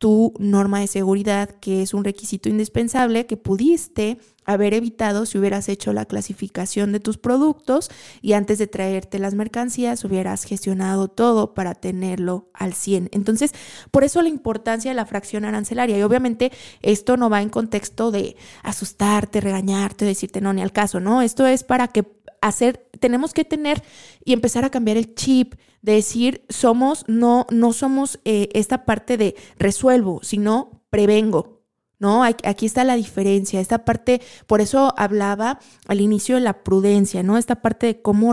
tu 0.00 0.32
norma 0.38 0.80
de 0.80 0.86
seguridad, 0.86 1.50
que 1.60 1.82
es 1.82 1.92
un 1.92 2.04
requisito 2.04 2.48
indispensable 2.48 3.26
que 3.26 3.36
pudiste 3.36 4.16
haber 4.46 4.72
evitado 4.72 5.26
si 5.26 5.36
hubieras 5.36 5.68
hecho 5.68 5.92
la 5.92 6.06
clasificación 6.06 6.90
de 6.90 7.00
tus 7.00 7.18
productos 7.18 7.90
y 8.22 8.32
antes 8.32 8.58
de 8.58 8.66
traerte 8.66 9.18
las 9.18 9.34
mercancías 9.34 10.02
hubieras 10.02 10.44
gestionado 10.44 11.08
todo 11.08 11.52
para 11.52 11.74
tenerlo 11.74 12.48
al 12.54 12.72
100. 12.72 13.10
Entonces, 13.12 13.52
por 13.90 14.02
eso 14.02 14.22
la 14.22 14.30
importancia 14.30 14.90
de 14.90 14.94
la 14.94 15.04
fracción 15.04 15.44
arancelaria. 15.44 15.98
Y 15.98 16.02
obviamente 16.02 16.50
esto 16.80 17.18
no 17.18 17.28
va 17.28 17.42
en 17.42 17.50
contexto 17.50 18.10
de 18.10 18.36
asustarte, 18.62 19.42
regañarte, 19.42 20.06
decirte 20.06 20.40
no, 20.40 20.54
ni 20.54 20.62
al 20.62 20.72
caso, 20.72 20.98
¿no? 20.98 21.20
Esto 21.20 21.46
es 21.46 21.62
para 21.62 21.88
que 21.88 22.04
hacer, 22.40 22.88
tenemos 22.98 23.32
que 23.34 23.44
tener 23.44 23.82
y 24.24 24.32
empezar 24.32 24.64
a 24.64 24.70
cambiar 24.70 24.96
el 24.96 25.14
chip, 25.14 25.54
de 25.82 25.94
decir, 25.94 26.44
somos, 26.48 27.04
no, 27.08 27.46
no 27.50 27.72
somos 27.72 28.20
eh, 28.24 28.48
esta 28.52 28.84
parte 28.84 29.16
de 29.16 29.34
resuelvo, 29.58 30.20
sino 30.22 30.82
prevengo. 30.90 31.59
¿No? 32.00 32.24
Aquí 32.24 32.64
está 32.64 32.82
la 32.82 32.96
diferencia, 32.96 33.60
esta 33.60 33.84
parte, 33.84 34.22
por 34.46 34.62
eso 34.62 34.94
hablaba 34.96 35.60
al 35.86 36.00
inicio 36.00 36.36
de 36.36 36.40
la 36.40 36.64
prudencia, 36.64 37.22
¿no? 37.22 37.36
Esta 37.36 37.56
parte 37.56 37.86
de 37.88 38.00
cómo, 38.02 38.32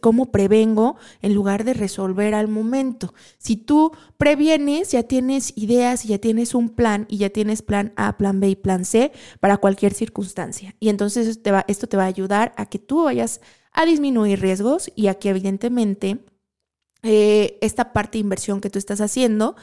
cómo 0.00 0.30
prevengo 0.30 0.96
en 1.20 1.34
lugar 1.34 1.64
de 1.64 1.74
resolver 1.74 2.32
al 2.32 2.46
momento. 2.46 3.12
Si 3.36 3.56
tú 3.56 3.90
previenes, 4.18 4.92
ya 4.92 5.02
tienes 5.02 5.52
ideas 5.56 6.04
ya 6.04 6.18
tienes 6.18 6.54
un 6.54 6.70
plan 6.70 7.06
y 7.08 7.18
ya 7.18 7.30
tienes 7.30 7.62
plan 7.62 7.92
A, 7.96 8.16
plan 8.16 8.40
B 8.40 8.50
y 8.50 8.56
plan 8.56 8.84
C 8.84 9.12
para 9.40 9.58
cualquier 9.58 9.94
circunstancia. 9.94 10.74
Y 10.80 10.88
entonces 10.88 11.26
esto 11.26 11.86
te 11.88 11.96
va 11.96 12.04
a 12.04 12.06
ayudar 12.06 12.52
a 12.56 12.66
que 12.66 12.78
tú 12.78 13.04
vayas 13.04 13.40
a 13.72 13.84
disminuir 13.84 14.40
riesgos 14.40 14.90
y 14.94 15.08
a 15.08 15.14
que 15.14 15.30
evidentemente 15.30 16.24
eh, 17.02 17.58
esta 17.60 17.92
parte 17.92 18.18
de 18.18 18.22
inversión 18.22 18.60
que 18.60 18.70
tú 18.70 18.78
estás 18.78 19.00
haciendo, 19.00 19.54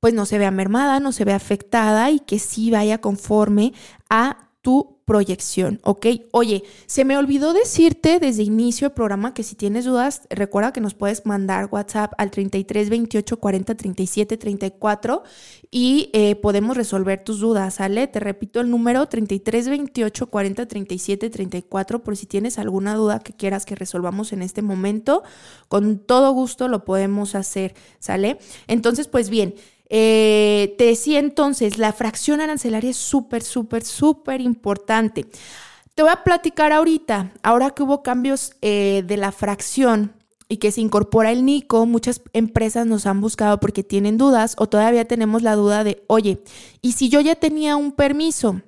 pues 0.00 0.14
no 0.14 0.26
se 0.26 0.38
vea 0.38 0.50
mermada, 0.50 0.98
no 0.98 1.12
se 1.12 1.24
vea 1.24 1.36
afectada 1.36 2.10
y 2.10 2.20
que 2.20 2.38
sí 2.38 2.70
vaya 2.70 2.98
conforme 2.98 3.72
a 4.08 4.48
tu 4.62 5.00
proyección, 5.06 5.80
¿ok? 5.82 6.06
Oye, 6.32 6.62
se 6.86 7.04
me 7.04 7.16
olvidó 7.16 7.52
decirte 7.52 8.20
desde 8.20 8.42
inicio 8.42 8.88
del 8.88 8.94
programa 8.94 9.32
que 9.34 9.42
si 9.42 9.56
tienes 9.56 9.86
dudas, 9.86 10.22
recuerda 10.28 10.72
que 10.72 10.82
nos 10.82 10.94
puedes 10.94 11.24
mandar 11.24 11.68
WhatsApp 11.72 12.12
al 12.18 12.30
33 12.30 12.90
28 12.90 13.40
40 13.40 13.74
37 13.74 14.36
34 14.36 15.22
y 15.70 16.10
eh, 16.12 16.36
podemos 16.36 16.76
resolver 16.76 17.24
tus 17.24 17.40
dudas, 17.40 17.74
¿sale? 17.74 18.06
Te 18.06 18.20
repito 18.20 18.60
el 18.60 18.70
número 18.70 19.06
33 19.06 19.70
28 19.70 20.30
40 20.30 20.68
37 20.68 21.30
34 21.30 22.04
por 22.04 22.16
si 22.16 22.26
tienes 22.26 22.58
alguna 22.58 22.94
duda 22.94 23.18
que 23.18 23.32
quieras 23.32 23.64
que 23.64 23.74
resolvamos 23.74 24.32
en 24.32 24.42
este 24.42 24.62
momento, 24.62 25.24
con 25.68 25.98
todo 25.98 26.30
gusto 26.32 26.68
lo 26.68 26.84
podemos 26.84 27.34
hacer, 27.34 27.74
¿sale? 27.98 28.38
Entonces, 28.68 29.08
pues 29.08 29.30
bien. 29.30 29.54
Eh, 29.92 30.76
te 30.78 30.84
decía 30.84 31.18
entonces, 31.18 31.76
la 31.76 31.92
fracción 31.92 32.40
arancelaria 32.40 32.90
es 32.90 32.96
súper, 32.96 33.42
súper, 33.42 33.84
súper 33.84 34.40
importante. 34.40 35.26
Te 35.96 36.02
voy 36.02 36.12
a 36.12 36.22
platicar 36.22 36.72
ahorita, 36.72 37.32
ahora 37.42 37.70
que 37.70 37.82
hubo 37.82 38.02
cambios 38.02 38.52
eh, 38.62 39.02
de 39.06 39.16
la 39.16 39.32
fracción 39.32 40.14
y 40.48 40.56
que 40.58 40.70
se 40.72 40.80
incorpora 40.80 41.32
el 41.32 41.44
NICO, 41.44 41.86
muchas 41.86 42.22
empresas 42.32 42.86
nos 42.86 43.06
han 43.06 43.20
buscado 43.20 43.58
porque 43.58 43.82
tienen 43.82 44.16
dudas 44.16 44.54
o 44.58 44.68
todavía 44.68 45.04
tenemos 45.06 45.42
la 45.42 45.56
duda 45.56 45.84
de, 45.84 46.02
oye, 46.06 46.42
¿y 46.80 46.92
si 46.92 47.08
yo 47.08 47.20
ya 47.20 47.34
tenía 47.34 47.76
un 47.76 47.92
permiso? 47.92 48.62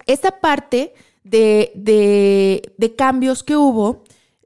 esta 0.06 0.40
parte 0.40 0.94
de, 1.24 1.72
de, 1.76 2.74
de 2.78 2.96
cambios 2.96 3.44
que 3.44 3.56
hubo, 3.56 4.04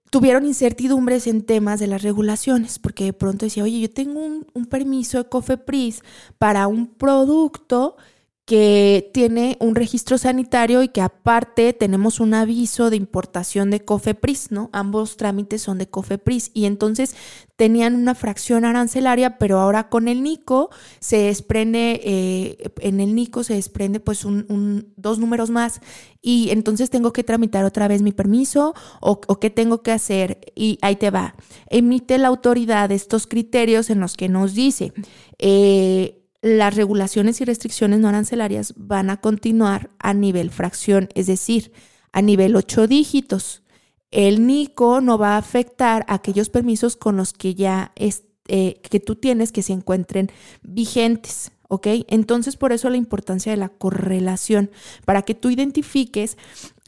tuvieron 0.09 0.45
incertidumbres 0.45 1.25
en 1.25 1.41
temas 1.41 1.79
de 1.79 1.87
las 1.87 2.03
regulaciones, 2.03 2.77
porque 2.77 3.05
de 3.05 3.13
pronto 3.13 3.47
decía, 3.47 3.63
oye, 3.63 3.79
yo 3.79 3.89
tengo 3.89 4.19
un, 4.19 4.45
un 4.53 4.67
permiso 4.67 5.17
de 5.17 5.27
COFEPRIS 5.27 6.03
para 6.37 6.67
un 6.67 6.85
producto 6.85 7.95
que 8.45 9.09
tiene 9.13 9.55
un 9.61 9.73
registro 9.73 10.17
sanitario 10.17 10.83
y 10.83 10.89
que 10.89 10.99
aparte 10.99 11.71
tenemos 11.71 12.19
un 12.19 12.33
aviso 12.33 12.89
de 12.89 12.97
importación 12.97 13.69
de 13.69 13.85
COFEPRIS, 13.85 14.51
¿no? 14.51 14.69
Ambos 14.73 15.15
trámites 15.15 15.61
son 15.61 15.77
de 15.77 15.87
COFEPRIS 15.87 16.51
y 16.53 16.65
entonces 16.65 17.15
tenían 17.55 17.95
una 17.95 18.15
fracción 18.15 18.65
arancelaria, 18.65 19.37
pero 19.37 19.59
ahora 19.59 19.87
con 19.87 20.09
el 20.09 20.23
NICO 20.23 20.71
se 20.99 21.19
desprende, 21.19 22.01
eh, 22.03 22.71
en 22.81 22.99
el 22.99 23.15
NICO 23.15 23.45
se 23.45 23.53
desprende 23.53 24.01
pues 24.01 24.25
un, 24.25 24.91
dos 24.97 25.19
números 25.19 25.49
más 25.49 25.79
y 26.21 26.49
entonces 26.49 26.89
tengo 26.89 27.13
que 27.13 27.23
tramitar 27.23 27.63
otra 27.63 27.87
vez 27.87 28.01
mi 28.01 28.11
permiso 28.11 28.73
o, 28.99 29.21
o 29.25 29.39
qué 29.39 29.51
tengo 29.51 29.83
que 29.83 29.91
hacer 29.93 30.51
y 30.53 30.79
ahí 30.81 30.97
te 30.97 31.11
va. 31.11 31.35
Emite 31.69 32.17
la 32.17 32.27
autoridad 32.27 32.91
estos 32.91 33.25
criterios 33.25 33.89
en 33.89 34.01
los 34.01 34.17
que 34.17 34.27
nos 34.27 34.53
dice, 34.53 34.91
eh, 35.39 36.22
las 36.43 36.75
regulaciones 36.75 37.39
y 37.39 37.45
restricciones 37.45 38.01
no 38.01 38.09
arancelarias 38.09 38.73
van 38.75 39.09
a 39.09 39.21
continuar 39.21 39.89
a 39.97 40.13
nivel 40.13 40.49
fracción, 40.49 41.07
es 41.15 41.27
decir, 41.27 41.71
a 42.11 42.21
nivel 42.21 42.57
8 42.57 42.85
dígitos. 42.85 43.63
El 44.11 44.45
NICO 44.45 44.99
no 44.99 45.17
va 45.17 45.35
a 45.35 45.37
afectar 45.37 46.05
aquellos 46.09 46.49
permisos 46.49 46.97
con 46.97 47.15
los 47.15 47.31
que 47.31 47.55
ya 47.55 47.93
eh, 47.95 48.81
que 48.81 48.99
tú 48.99 49.15
tienes 49.15 49.53
que 49.53 49.63
se 49.63 49.71
encuentren 49.71 50.31
vigentes. 50.61 51.53
¿Ok? 51.69 51.87
Entonces, 52.09 52.57
por 52.57 52.73
eso 52.73 52.89
la 52.89 52.97
importancia 52.97 53.53
de 53.53 53.57
la 53.57 53.69
correlación, 53.69 54.69
para 55.05 55.21
que 55.21 55.35
tú 55.35 55.49
identifiques 55.49 56.37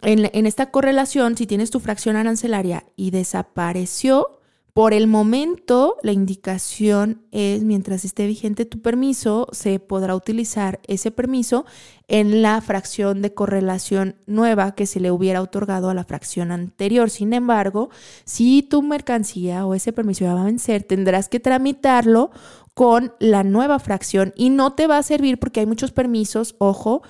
en, 0.01 0.29
en 0.33 0.45
esta 0.45 0.69
correlación, 0.69 1.37
si 1.37 1.47
tienes 1.47 1.71
tu 1.71 1.79
fracción 1.79 2.17
arancelaria 2.17 2.85
y 2.97 3.11
desapareció, 3.11 4.41
por 4.75 4.93
el 4.93 5.07
momento, 5.07 5.95
la 6.03 6.11
indicación 6.11 7.21
es, 7.31 7.63
mientras 7.63 8.03
esté 8.03 8.27
vigente 8.27 8.65
tu 8.65 8.81
permiso, 8.81 9.47
se 9.53 9.79
podrá 9.79 10.17
utilizar 10.17 10.81
ese 10.85 11.11
permiso 11.11 11.65
en 12.09 12.41
la 12.41 12.59
fracción 12.59 13.21
de 13.21 13.33
correlación 13.33 14.17
nueva 14.25 14.75
que 14.75 14.85
se 14.85 14.99
le 14.99 15.11
hubiera 15.11 15.41
otorgado 15.41 15.89
a 15.89 15.93
la 15.93 16.03
fracción 16.03 16.51
anterior. 16.51 17.09
Sin 17.09 17.31
embargo, 17.31 17.89
si 18.25 18.63
tu 18.63 18.81
mercancía 18.81 19.65
o 19.65 19.75
ese 19.75 19.93
permiso 19.93 20.25
va 20.25 20.41
a 20.41 20.43
vencer, 20.43 20.83
tendrás 20.83 21.29
que 21.29 21.39
tramitarlo 21.39 22.31
con 22.73 23.13
la 23.21 23.45
nueva 23.45 23.79
fracción 23.79 24.33
y 24.35 24.49
no 24.49 24.73
te 24.73 24.87
va 24.87 24.97
a 24.97 25.03
servir 25.03 25.39
porque 25.39 25.61
hay 25.61 25.67
muchos 25.67 25.93
permisos, 25.93 26.53
ojo, 26.57 27.01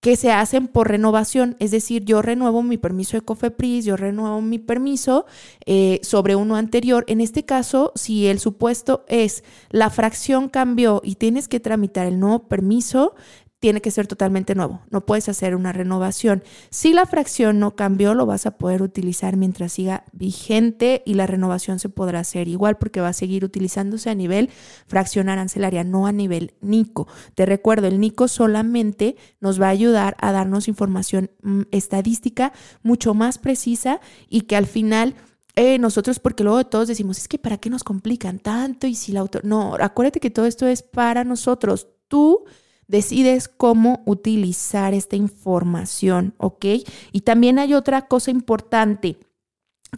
que 0.00 0.14
se 0.14 0.30
hacen 0.30 0.68
por 0.68 0.88
renovación, 0.88 1.56
es 1.58 1.72
decir, 1.72 2.04
yo 2.04 2.22
renuevo 2.22 2.62
mi 2.62 2.78
permiso 2.78 3.16
de 3.16 3.22
COFEPRIS, 3.22 3.84
yo 3.84 3.96
renuevo 3.96 4.40
mi 4.40 4.58
permiso 4.58 5.26
eh, 5.66 5.98
sobre 6.02 6.36
uno 6.36 6.54
anterior. 6.54 7.04
En 7.08 7.20
este 7.20 7.44
caso, 7.44 7.92
si 7.96 8.28
el 8.28 8.38
supuesto 8.38 9.04
es 9.08 9.42
la 9.70 9.90
fracción 9.90 10.48
cambió 10.48 11.00
y 11.02 11.16
tienes 11.16 11.48
que 11.48 11.58
tramitar 11.58 12.06
el 12.06 12.20
nuevo 12.20 12.46
permiso, 12.46 13.14
tiene 13.60 13.80
que 13.80 13.90
ser 13.90 14.06
totalmente 14.06 14.54
nuevo, 14.54 14.82
no 14.90 15.04
puedes 15.04 15.28
hacer 15.28 15.56
una 15.56 15.72
renovación. 15.72 16.44
Si 16.70 16.92
la 16.92 17.06
fracción 17.06 17.58
no 17.58 17.74
cambió, 17.74 18.14
lo 18.14 18.24
vas 18.24 18.46
a 18.46 18.52
poder 18.52 18.82
utilizar 18.82 19.36
mientras 19.36 19.72
siga 19.72 20.04
vigente 20.12 21.02
y 21.04 21.14
la 21.14 21.26
renovación 21.26 21.80
se 21.80 21.88
podrá 21.88 22.20
hacer 22.20 22.46
igual 22.46 22.78
porque 22.78 23.00
va 23.00 23.08
a 23.08 23.12
seguir 23.12 23.44
utilizándose 23.44 24.10
a 24.10 24.14
nivel 24.14 24.50
fracción 24.86 25.28
arancelaria, 25.28 25.82
no 25.82 26.06
a 26.06 26.12
nivel 26.12 26.54
NICO. 26.60 27.08
Te 27.34 27.46
recuerdo, 27.46 27.88
el 27.88 27.98
NICO 27.98 28.28
solamente 28.28 29.16
nos 29.40 29.60
va 29.60 29.66
a 29.66 29.70
ayudar 29.70 30.16
a 30.20 30.30
darnos 30.30 30.68
información 30.68 31.30
mm, 31.42 31.62
estadística 31.72 32.52
mucho 32.82 33.14
más 33.14 33.38
precisa 33.38 34.00
y 34.28 34.42
que 34.42 34.56
al 34.56 34.66
final... 34.66 35.14
Eh, 35.60 35.76
nosotros, 35.80 36.20
porque 36.20 36.44
luego 36.44 36.64
todos 36.66 36.86
decimos, 36.86 37.18
es 37.18 37.26
que 37.26 37.36
¿para 37.36 37.58
qué 37.58 37.68
nos 37.68 37.82
complican 37.82 38.38
tanto? 38.38 38.86
Y 38.86 38.94
si 38.94 39.10
la 39.10 39.18
autor... 39.18 39.44
No, 39.44 39.74
acuérdate 39.80 40.20
que 40.20 40.30
todo 40.30 40.46
esto 40.46 40.68
es 40.68 40.84
para 40.84 41.24
nosotros. 41.24 41.88
Tú 42.06 42.44
decides 42.88 43.48
cómo 43.48 44.02
utilizar 44.06 44.94
esta 44.94 45.16
información, 45.16 46.34
¿ok? 46.38 46.64
Y 47.12 47.20
también 47.20 47.58
hay 47.58 47.74
otra 47.74 48.08
cosa 48.08 48.30
importante 48.30 49.18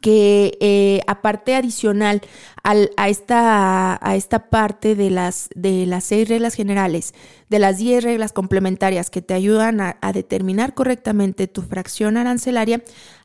que 0.03 0.57
eh, 0.61 1.01
aparte 1.07 1.57
adicional 1.57 2.23
a, 2.63 3.09
esta, 3.09 3.99
a 4.07 4.17
esta 4.17 4.51
parte 4.51 4.95
de 4.95 5.11
las, 5.11 5.49
de 5.55 5.87
las 5.87 6.05
seis 6.05 6.29
reglas 6.29 6.55
generales, 6.55 7.15
de 7.49 7.59
las 7.59 7.79
diez 7.79 8.05
reglas 8.05 8.33
complementarias 8.33 9.11
que 9.11 9.23
te 9.23 9.35
ayudan 9.35 9.81
a, 9.81 9.97
a 10.01 10.13
determinar 10.13 10.75
correctamente 10.75 11.49
tu 11.49 11.63
fracción 11.63 12.17
arancelaria, 12.17 12.83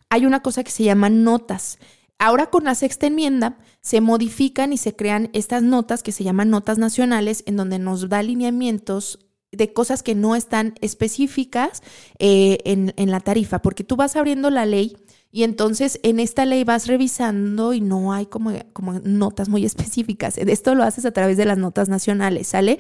hay 0.10 0.26
una 0.26 0.42
cosa 0.42 0.64
que 0.64 0.72
se 0.72 0.84
llama 0.84 1.10
notas. 1.10 1.78
Ahora 2.18 2.48
con 2.48 2.64
la 2.64 2.76
sexta 2.76 3.08
enmienda 3.08 3.58
se 3.82 4.02
modifican 4.02 4.74
y 4.74 4.78
se 4.78 4.96
crean 4.96 5.30
estas 5.34 5.62
notas 5.62 6.02
que 6.02 6.12
se 6.12 6.24
llaman 6.24 6.50
notas 6.50 6.78
nacionales 6.78 7.44
en 7.46 7.58
donde 7.58 7.78
nos 7.78 8.10
da 8.10 8.20
alineamientos 8.20 9.20
de 9.56 9.74
cosas 9.74 10.04
que 10.04 10.16
no 10.16 10.36
están 10.36 10.76
específicas 10.82 11.82
eh, 12.20 12.60
en, 12.66 12.94
en 12.98 13.12
la 13.12 13.20
tarifa, 13.20 13.62
porque 13.62 13.84
tú 13.84 13.96
vas 13.96 14.16
abriendo 14.16 14.50
la 14.50 14.66
ley 14.66 14.96
y 15.36 15.44
entonces 15.44 16.00
en 16.04 16.22
esta 16.22 16.46
ley 16.46 16.64
vas 16.64 16.88
revisando 16.88 17.74
y 17.74 17.82
no 17.82 18.14
hay 18.14 18.26
como, 18.26 18.54
como 18.72 18.94
notas 19.00 19.50
muy 19.50 19.66
específicas. 19.66 20.38
Esto 20.38 20.76
lo 20.76 20.84
haces 20.84 21.06
a 21.06 21.12
través 21.12 21.36
de 21.36 21.44
las 21.44 21.58
notas 21.58 21.90
nacionales, 21.90 22.48
¿sale? 22.48 22.80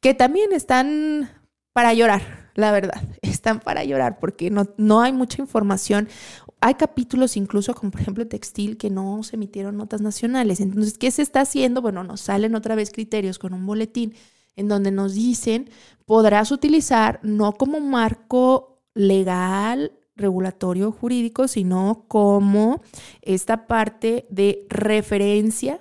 Que 0.00 0.14
también 0.14 0.50
están 0.54 1.28
para 1.74 1.92
llorar, 1.92 2.22
la 2.54 2.72
verdad. 2.72 3.02
Están 3.20 3.60
para 3.60 3.84
llorar 3.84 4.18
porque 4.18 4.48
no, 4.48 4.66
no 4.78 5.02
hay 5.02 5.12
mucha 5.12 5.42
información. 5.42 6.08
Hay 6.62 6.76
capítulos 6.76 7.36
incluso, 7.36 7.74
como 7.74 7.90
por 7.90 8.00
ejemplo 8.00 8.26
textil, 8.26 8.78
que 8.78 8.88
no 8.88 9.22
se 9.22 9.36
emitieron 9.36 9.76
notas 9.76 10.00
nacionales. 10.00 10.60
Entonces, 10.60 10.96
¿qué 10.96 11.10
se 11.10 11.20
está 11.20 11.42
haciendo? 11.42 11.82
Bueno, 11.82 12.02
nos 12.02 12.22
salen 12.22 12.54
otra 12.54 12.76
vez 12.76 12.90
criterios 12.90 13.38
con 13.38 13.52
un 13.52 13.66
boletín 13.66 14.14
en 14.56 14.68
donde 14.68 14.90
nos 14.90 15.14
dicen 15.14 15.70
podrás 16.06 16.50
utilizar 16.50 17.20
no 17.22 17.52
como 17.52 17.80
marco 17.80 18.82
legal, 18.94 19.92
regulatorio, 20.16 20.92
jurídico, 20.92 21.48
sino 21.48 22.04
como 22.08 22.82
esta 23.22 23.66
parte 23.66 24.26
de 24.28 24.66
referencia, 24.68 25.80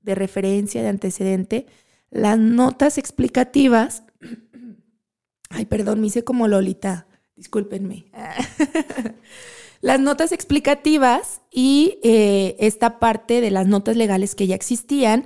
de 0.00 0.14
referencia, 0.14 0.82
de 0.82 0.88
antecedente 0.88 1.66
las 2.10 2.38
notas 2.38 2.98
explicativas. 2.98 4.02
Ay, 5.50 5.64
perdón, 5.66 6.00
me 6.00 6.08
hice 6.08 6.24
como 6.24 6.48
Lolita, 6.48 7.06
discúlpenme. 7.36 8.06
las 9.80 10.00
notas 10.00 10.32
explicativas 10.32 11.40
y 11.50 11.98
eh, 12.02 12.56
esta 12.60 12.98
parte 12.98 13.40
de 13.40 13.50
las 13.50 13.66
notas 13.66 13.96
legales 13.96 14.34
que 14.34 14.46
ya 14.46 14.54
existían 14.54 15.24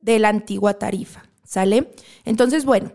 de 0.00 0.18
la 0.18 0.28
antigua 0.28 0.74
tarifa, 0.74 1.22
¿sale? 1.52 1.92
Entonces, 2.24 2.64
bueno, 2.64 2.92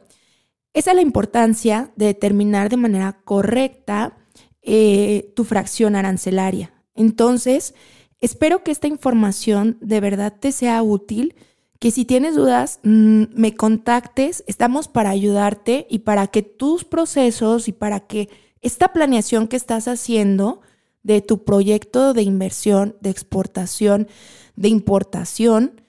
esa 0.73 0.91
es 0.91 0.95
la 0.95 1.03
importancia 1.03 1.91
de 1.95 2.07
determinar 2.07 2.69
de 2.69 2.77
manera 2.77 3.21
correcta 3.23 4.17
eh, 4.63 5.31
tu 5.35 5.43
fracción 5.43 5.95
arancelaria. 5.95 6.73
Entonces, 6.95 7.75
espero 8.19 8.63
que 8.63 8.71
esta 8.71 8.87
información 8.87 9.77
de 9.79 9.99
verdad 9.99 10.33
te 10.39 10.51
sea 10.51 10.81
útil, 10.81 11.35
que 11.77 11.91
si 11.91 12.03
tienes 12.03 12.33
dudas, 12.33 12.79
mm, 12.81 13.25
me 13.35 13.53
contactes, 13.53 14.43
estamos 14.47 14.87
para 14.87 15.11
ayudarte 15.11 15.85
y 15.87 15.99
para 15.99 16.25
que 16.25 16.41
tus 16.41 16.83
procesos 16.83 17.67
y 17.67 17.73
para 17.73 17.99
que 17.99 18.27
esta 18.61 18.91
planeación 18.91 19.47
que 19.47 19.55
estás 19.55 19.87
haciendo 19.87 20.61
de 21.03 21.21
tu 21.21 21.43
proyecto 21.43 22.13
de 22.13 22.23
inversión, 22.23 22.95
de 23.01 23.11
exportación, 23.11 24.07
de 24.55 24.69
importación, 24.69 25.79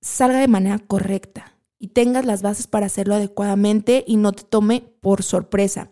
salga 0.00 0.40
de 0.40 0.48
manera 0.48 0.80
correcta 0.80 1.51
y 1.82 1.88
tengas 1.88 2.24
las 2.24 2.42
bases 2.42 2.68
para 2.68 2.86
hacerlo 2.86 3.16
adecuadamente 3.16 4.04
y 4.06 4.16
no 4.16 4.30
te 4.30 4.44
tome 4.44 4.84
por 5.00 5.24
sorpresa. 5.24 5.90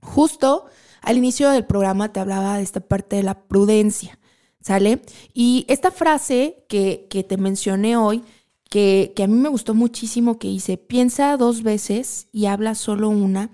Justo 0.00 0.66
al 1.02 1.18
inicio 1.18 1.50
del 1.50 1.66
programa 1.66 2.12
te 2.12 2.20
hablaba 2.20 2.56
de 2.56 2.62
esta 2.62 2.78
parte 2.78 3.16
de 3.16 3.24
la 3.24 3.42
prudencia, 3.42 4.20
¿sale? 4.60 5.02
Y 5.34 5.66
esta 5.66 5.90
frase 5.90 6.64
que, 6.68 7.08
te 7.28 7.36
mencioné 7.36 7.96
hoy, 7.96 8.22
que, 8.70 9.12
que, 9.16 9.24
a 9.24 9.26
mí 9.26 9.34
me 9.34 9.48
gustó 9.48 9.74
muchísimo, 9.74 10.38
que 10.38 10.46
dice, 10.46 10.76
piensa 10.76 11.36
dos 11.36 11.64
veces 11.64 12.28
y 12.30 12.46
habla 12.46 12.76
solo 12.76 13.08
una, 13.08 13.50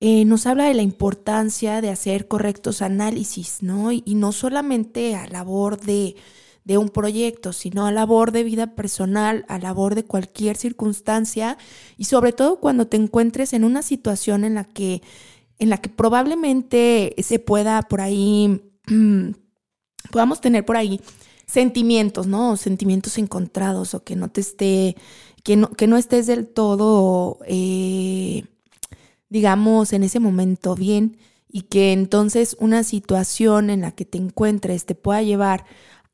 eh, 0.00 0.26
nos 0.26 0.46
habla 0.46 0.66
de 0.66 0.74
la 0.74 0.82
importancia 0.82 1.80
de 1.80 1.88
hacer 1.88 2.28
correctos 2.28 2.82
análisis, 2.82 3.62
¿no? 3.62 3.92
Y, 3.92 4.02
no 4.14 4.32
solamente 4.32 5.16
a 5.16 5.26
labor 5.26 5.80
de, 5.80 6.16
de 6.68 6.76
un 6.76 6.90
proyecto, 6.90 7.54
sino 7.54 7.86
a 7.86 7.92
labor 7.92 8.30
de 8.30 8.44
vida 8.44 8.74
personal, 8.74 9.46
a 9.48 9.58
labor 9.58 9.94
de 9.94 10.04
cualquier 10.04 10.54
circunstancia 10.58 11.56
y 11.96 12.04
sobre 12.04 12.34
todo 12.34 12.60
cuando 12.60 12.86
te 12.86 12.98
encuentres 12.98 13.54
en 13.54 13.64
una 13.64 13.80
situación 13.80 14.44
en 14.44 14.54
la 14.54 14.64
que, 14.64 15.00
en 15.58 15.70
la 15.70 15.78
que 15.78 15.88
probablemente 15.88 17.14
se 17.22 17.38
pueda 17.38 17.80
por 17.80 18.02
ahí, 18.02 18.60
podamos 20.12 20.42
tener 20.42 20.66
por 20.66 20.76
ahí 20.76 21.00
sentimientos, 21.46 22.26
¿no? 22.26 22.58
Sentimientos 22.58 23.16
encontrados 23.16 23.94
o 23.94 24.04
que 24.04 24.14
no 24.14 24.28
te 24.28 24.42
esté, 24.42 24.94
que 25.42 25.56
no, 25.56 25.70
que 25.70 25.86
no 25.86 25.96
estés 25.96 26.26
del 26.26 26.46
todo... 26.46 27.38
Eh, 27.46 28.44
digamos, 29.30 29.92
en 29.92 30.04
ese 30.04 30.20
momento 30.20 30.74
bien 30.74 31.18
y 31.50 31.62
que 31.62 31.92
entonces 31.92 32.56
una 32.60 32.82
situación 32.82 33.68
en 33.68 33.82
la 33.82 33.92
que 33.92 34.06
te 34.06 34.16
encuentres 34.16 34.86
te 34.86 34.94
pueda 34.94 35.22
llevar 35.22 35.64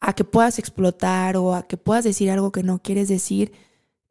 a 0.06 0.12
que 0.12 0.24
puedas 0.24 0.58
explotar 0.58 1.38
o 1.38 1.54
a 1.54 1.66
que 1.66 1.78
puedas 1.78 2.04
decir 2.04 2.30
algo 2.30 2.52
que 2.52 2.62
no 2.62 2.78
quieres 2.78 3.08
decir, 3.08 3.52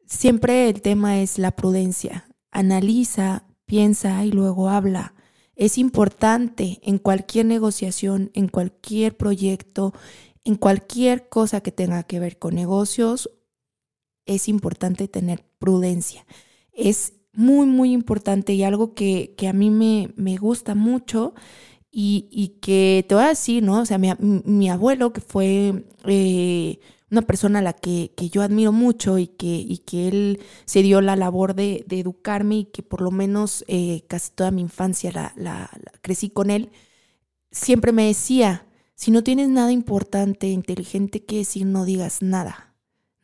siempre 0.06 0.68
el 0.68 0.82
tema 0.82 1.20
es 1.20 1.38
la 1.38 1.52
prudencia. 1.52 2.26
Analiza, 2.50 3.44
piensa 3.64 4.24
y 4.24 4.32
luego 4.32 4.68
habla. 4.68 5.14
Es 5.54 5.78
importante 5.78 6.80
en 6.82 6.98
cualquier 6.98 7.46
negociación, 7.46 8.32
en 8.34 8.48
cualquier 8.48 9.16
proyecto, 9.16 9.94
en 10.42 10.56
cualquier 10.56 11.28
cosa 11.28 11.60
que 11.60 11.70
tenga 11.70 12.02
que 12.02 12.18
ver 12.18 12.40
con 12.40 12.56
negocios, 12.56 13.30
es 14.26 14.48
importante 14.48 15.06
tener 15.06 15.44
prudencia. 15.60 16.26
Es 16.72 17.12
muy, 17.32 17.66
muy 17.66 17.92
importante 17.92 18.52
y 18.52 18.64
algo 18.64 18.94
que, 18.94 19.36
a 19.48 19.52
mí 19.52 19.70
me, 19.70 20.12
me 20.16 20.38
gusta 20.38 20.74
mucho 20.74 21.34
y, 21.96 22.58
que 22.60 23.04
te 23.08 23.14
voy 23.14 23.24
a 23.24 23.28
decir, 23.28 23.62
¿no? 23.62 23.80
O 23.80 23.86
sea, 23.86 23.98
mi, 23.98 24.68
abuelo, 24.68 25.12
que 25.12 25.20
fue 25.20 25.84
eh, 26.04 26.80
una 27.10 27.22
persona 27.22 27.60
a 27.60 27.62
la 27.62 27.72
que, 27.72 28.10
yo 28.32 28.42
admiro 28.42 28.72
mucho 28.72 29.18
y 29.18 29.28
que, 29.28 29.46
y 29.46 29.78
que 29.78 30.08
él 30.08 30.40
se 30.64 30.82
dio 30.82 31.00
la 31.00 31.14
labor 31.14 31.54
de, 31.54 31.84
educarme 31.88 32.56
y 32.56 32.64
que 32.64 32.82
por 32.82 33.00
lo 33.00 33.12
menos 33.12 33.64
eh, 33.68 34.02
casi 34.08 34.32
toda 34.32 34.50
mi 34.50 34.62
infancia 34.62 35.12
la, 35.12 35.32
la, 35.36 35.70
crecí 36.02 36.30
con 36.30 36.50
él, 36.50 36.70
siempre 37.52 37.92
me 37.92 38.06
decía, 38.06 38.66
si 38.96 39.12
no 39.12 39.22
tienes 39.22 39.48
nada 39.48 39.70
importante, 39.70 40.48
inteligente 40.48 41.24
que 41.24 41.36
decir, 41.38 41.66
no 41.66 41.84
digas 41.84 42.22
nada. 42.22 42.73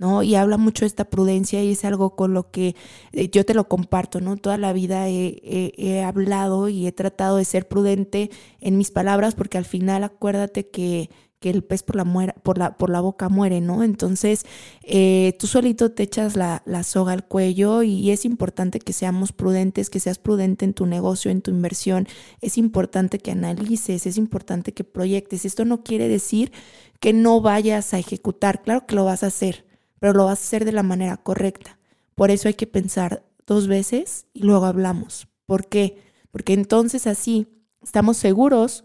¿No? 0.00 0.22
Y 0.22 0.34
habla 0.34 0.56
mucho 0.56 0.84
de 0.84 0.88
esta 0.88 1.04
prudencia 1.04 1.62
y 1.62 1.72
es 1.72 1.84
algo 1.84 2.16
con 2.16 2.32
lo 2.32 2.50
que 2.50 2.74
eh, 3.12 3.28
yo 3.30 3.44
te 3.44 3.52
lo 3.52 3.68
comparto, 3.68 4.20
¿no? 4.20 4.38
Toda 4.38 4.56
la 4.56 4.72
vida 4.72 5.08
he, 5.08 6.02
hablado 6.04 6.68
y 6.70 6.86
he 6.86 6.92
tratado 6.92 7.36
de 7.36 7.44
ser 7.44 7.68
prudente 7.68 8.30
en 8.60 8.78
mis 8.78 8.90
palabras 8.90 9.34
porque 9.34 9.58
al 9.58 9.66
final 9.66 10.02
acuérdate 10.02 10.68
que, 10.68 11.10
el 11.42 11.64
pez 11.64 11.82
por 11.82 11.96
la, 11.96 12.04
por 12.42 12.58
la, 12.58 12.76
por 12.76 12.90
la 12.90 13.00
boca 13.00 13.28
muere, 13.30 13.60
¿no? 13.60 13.82
Entonces, 13.82 14.44
eh, 14.82 15.36
tú 15.38 15.46
solito 15.46 15.90
te 15.90 16.02
echas 16.02 16.36
la, 16.36 16.62
la, 16.66 16.82
soga 16.82 17.12
al 17.12 17.26
cuello 17.26 17.82
y 17.82 18.10
es 18.10 18.24
importante 18.24 18.78
que 18.78 18.92
seamos 18.92 19.32
prudentes, 19.32 19.88
que 19.88 20.00
seas 20.00 20.18
prudente 20.18 20.66
en 20.66 20.74
tu 20.74 20.86
negocio, 20.86 21.30
en 21.30 21.40
tu 21.40 21.50
inversión. 21.50 22.08
Es 22.42 22.58
importante 22.58 23.18
que 23.18 23.30
analices, 23.30 24.06
es 24.06 24.16
importante 24.18 24.72
que 24.72 24.84
proyectes. 24.84 25.46
Esto 25.46 25.64
no 25.64 25.82
quiere 25.82 26.08
decir 26.08 26.52
que 27.00 27.14
no 27.14 27.40
vayas 27.40 27.94
a 27.94 27.98
ejecutar, 27.98 28.62
claro 28.62 28.86
que 28.86 28.94
lo 28.94 29.06
vas 29.06 29.22
a 29.22 29.28
hacer 29.28 29.69
pero 30.00 30.14
lo 30.14 30.24
vas 30.24 30.40
a 30.40 30.42
hacer 30.42 30.64
de 30.64 30.72
la 30.72 30.82
manera 30.82 31.16
correcta. 31.16 31.78
Por 32.16 32.32
eso 32.32 32.48
hay 32.48 32.54
que 32.54 32.66
pensar 32.66 33.24
dos 33.46 33.68
veces 33.68 34.26
y 34.32 34.42
luego 34.42 34.66
hablamos. 34.66 35.28
¿Por 35.46 35.68
qué? 35.68 36.02
Porque 36.32 36.52
entonces 36.52 37.06
así 37.06 37.46
estamos 37.82 38.16
seguros, 38.16 38.84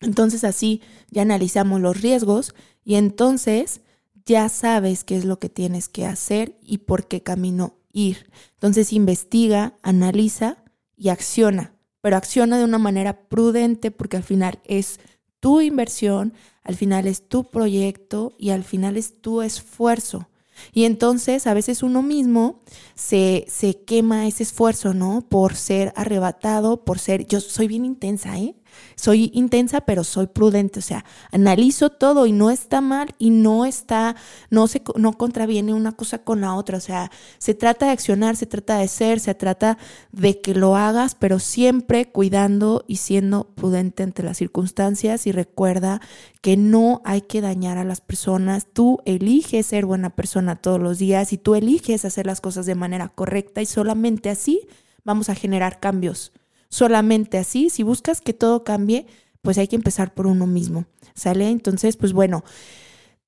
entonces 0.00 0.44
así 0.44 0.80
ya 1.10 1.22
analizamos 1.22 1.80
los 1.80 2.00
riesgos 2.00 2.54
y 2.84 2.94
entonces 2.94 3.82
ya 4.24 4.48
sabes 4.48 5.04
qué 5.04 5.16
es 5.16 5.24
lo 5.24 5.38
que 5.38 5.48
tienes 5.48 5.88
que 5.88 6.06
hacer 6.06 6.58
y 6.62 6.78
por 6.78 7.08
qué 7.08 7.22
camino 7.22 7.74
ir. 7.92 8.30
Entonces 8.54 8.92
investiga, 8.92 9.74
analiza 9.82 10.62
y 10.96 11.08
acciona, 11.08 11.74
pero 12.00 12.16
acciona 12.16 12.58
de 12.58 12.64
una 12.64 12.78
manera 12.78 13.28
prudente 13.28 13.90
porque 13.90 14.16
al 14.16 14.22
final 14.22 14.60
es 14.64 15.00
tu 15.40 15.60
inversión, 15.60 16.34
al 16.62 16.76
final 16.76 17.06
es 17.06 17.28
tu 17.28 17.50
proyecto 17.50 18.34
y 18.38 18.50
al 18.50 18.64
final 18.64 18.96
es 18.96 19.20
tu 19.20 19.40
esfuerzo. 19.42 20.27
Y 20.72 20.84
entonces 20.84 21.46
a 21.46 21.54
veces 21.54 21.82
uno 21.82 22.02
mismo 22.02 22.60
se, 22.94 23.44
se 23.48 23.74
quema 23.84 24.26
ese 24.26 24.42
esfuerzo, 24.42 24.94
¿no? 24.94 25.22
Por 25.28 25.54
ser 25.54 25.92
arrebatado, 25.96 26.84
por 26.84 26.98
ser, 26.98 27.26
yo 27.26 27.40
soy 27.40 27.68
bien 27.68 27.84
intensa, 27.84 28.38
¿eh? 28.38 28.54
Soy 28.96 29.30
intensa, 29.32 29.82
pero 29.82 30.04
soy 30.04 30.26
prudente, 30.26 30.80
o 30.80 30.82
sea, 30.82 31.04
analizo 31.30 31.90
todo 31.90 32.26
y 32.26 32.32
no 32.32 32.50
está 32.50 32.80
mal 32.80 33.14
y 33.18 33.30
no 33.30 33.64
está, 33.64 34.16
no 34.50 34.66
se 34.66 34.82
no 34.96 35.12
contraviene 35.12 35.72
una 35.72 35.92
cosa 35.92 36.18
con 36.18 36.40
la 36.40 36.54
otra, 36.54 36.78
o 36.78 36.80
sea, 36.80 37.10
se 37.38 37.54
trata 37.54 37.86
de 37.86 37.92
accionar, 37.92 38.36
se 38.36 38.46
trata 38.46 38.78
de 38.78 38.88
ser, 38.88 39.20
se 39.20 39.34
trata 39.34 39.78
de 40.12 40.40
que 40.40 40.54
lo 40.54 40.76
hagas, 40.76 41.14
pero 41.14 41.38
siempre 41.38 42.10
cuidando 42.10 42.84
y 42.86 42.96
siendo 42.96 43.48
prudente 43.54 44.02
ante 44.02 44.22
las 44.22 44.36
circunstancias. 44.38 45.26
Y 45.26 45.32
recuerda 45.32 46.00
que 46.40 46.56
no 46.56 47.02
hay 47.04 47.22
que 47.22 47.40
dañar 47.40 47.78
a 47.78 47.84
las 47.84 48.00
personas, 48.00 48.66
tú 48.72 48.98
eliges 49.04 49.66
ser 49.66 49.86
buena 49.86 50.10
persona 50.10 50.56
todos 50.56 50.80
los 50.80 50.98
días 50.98 51.32
y 51.32 51.38
tú 51.38 51.54
eliges 51.54 52.04
hacer 52.04 52.26
las 52.26 52.40
cosas 52.40 52.66
de 52.66 52.74
manera 52.74 53.08
correcta 53.08 53.60
y 53.60 53.66
solamente 53.66 54.30
así 54.30 54.66
vamos 55.04 55.28
a 55.28 55.34
generar 55.34 55.80
cambios 55.80 56.32
solamente 56.68 57.38
así. 57.38 57.70
Si 57.70 57.82
buscas 57.82 58.20
que 58.20 58.34
todo 58.34 58.64
cambie, 58.64 59.06
pues 59.42 59.58
hay 59.58 59.68
que 59.68 59.76
empezar 59.76 60.14
por 60.14 60.26
uno 60.26 60.46
mismo. 60.46 60.86
¿Sale? 61.14 61.48
Entonces, 61.50 61.96
pues 61.96 62.12
bueno. 62.12 62.44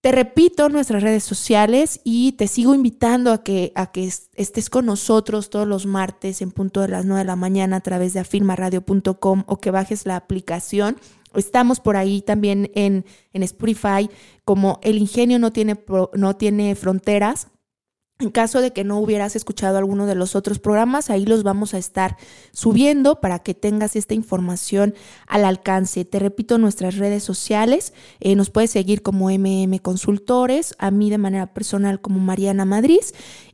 Te 0.00 0.12
repito 0.12 0.70
nuestras 0.70 1.02
redes 1.02 1.24
sociales 1.24 2.00
y 2.04 2.32
te 2.32 2.48
sigo 2.48 2.74
invitando 2.74 3.32
a 3.32 3.42
que, 3.42 3.70
a 3.74 3.92
que 3.92 4.10
estés 4.34 4.70
con 4.70 4.86
nosotros 4.86 5.50
todos 5.50 5.68
los 5.68 5.84
martes 5.84 6.40
en 6.40 6.52
punto 6.52 6.80
de 6.80 6.88
las 6.88 7.04
9 7.04 7.18
de 7.18 7.26
la 7.26 7.36
mañana 7.36 7.76
a 7.76 7.80
través 7.80 8.14
de 8.14 8.20
afirmaradio.com 8.20 9.44
o 9.46 9.60
que 9.60 9.70
bajes 9.70 10.06
la 10.06 10.16
aplicación. 10.16 10.96
Estamos 11.34 11.80
por 11.80 11.98
ahí 11.98 12.22
también 12.22 12.70
en, 12.74 13.04
en 13.34 13.42
Spotify 13.42 14.08
como 14.46 14.80
El 14.82 14.96
Ingenio 14.96 15.38
no 15.38 15.52
tiene, 15.52 15.78
no 16.14 16.34
tiene 16.34 16.74
fronteras. 16.76 17.48
En 18.20 18.30
caso 18.30 18.60
de 18.60 18.72
que 18.72 18.84
no 18.84 18.98
hubieras 18.98 19.34
escuchado 19.34 19.78
alguno 19.78 20.04
de 20.04 20.14
los 20.14 20.36
otros 20.36 20.58
programas, 20.58 21.08
ahí 21.08 21.24
los 21.24 21.42
vamos 21.42 21.72
a 21.72 21.78
estar 21.78 22.18
subiendo 22.52 23.18
para 23.20 23.38
que 23.38 23.54
tengas 23.54 23.96
esta 23.96 24.12
información 24.12 24.94
al 25.26 25.46
alcance. 25.46 26.04
Te 26.04 26.18
repito, 26.18 26.58
nuestras 26.58 26.98
redes 26.98 27.24
sociales, 27.24 27.94
eh, 28.20 28.36
nos 28.36 28.50
puedes 28.50 28.70
seguir 28.70 29.00
como 29.00 29.30
MM 29.30 29.78
Consultores, 29.78 30.74
a 30.78 30.90
mí 30.90 31.08
de 31.08 31.16
manera 31.16 31.54
personal 31.54 32.02
como 32.02 32.20
Mariana 32.20 32.66
Madrid. 32.66 33.00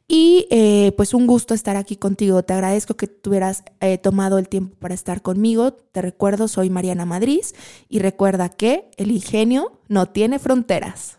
Y 0.09 0.47
eh, 0.51 0.93
pues 0.97 1.15
un 1.15 1.27
gusto 1.27 1.55
estar 1.55 1.77
aquí 1.77 1.97
contigo. 1.97 2.43
Te 2.43 2.53
agradezco 2.53 2.95
que 2.95 3.07
tuvieras 3.07 3.65
eh, 3.81 3.99
tomado 3.99 4.39
el 4.39 4.49
tiempo 4.49 4.77
para 4.79 4.95
estar 4.95 5.23
conmigo. 5.23 5.73
Te 5.75 6.03
recuerdo, 6.03 6.49
soy 6.49 6.71
Mariana 6.71 7.05
Madrid 7.07 7.43
y 7.89 8.01
recuerda 8.01 8.49
que 8.49 8.91
el 8.97 9.11
ingenio 9.11 9.81
no 9.89 10.07
tiene 10.07 10.39
fronteras. 10.39 11.19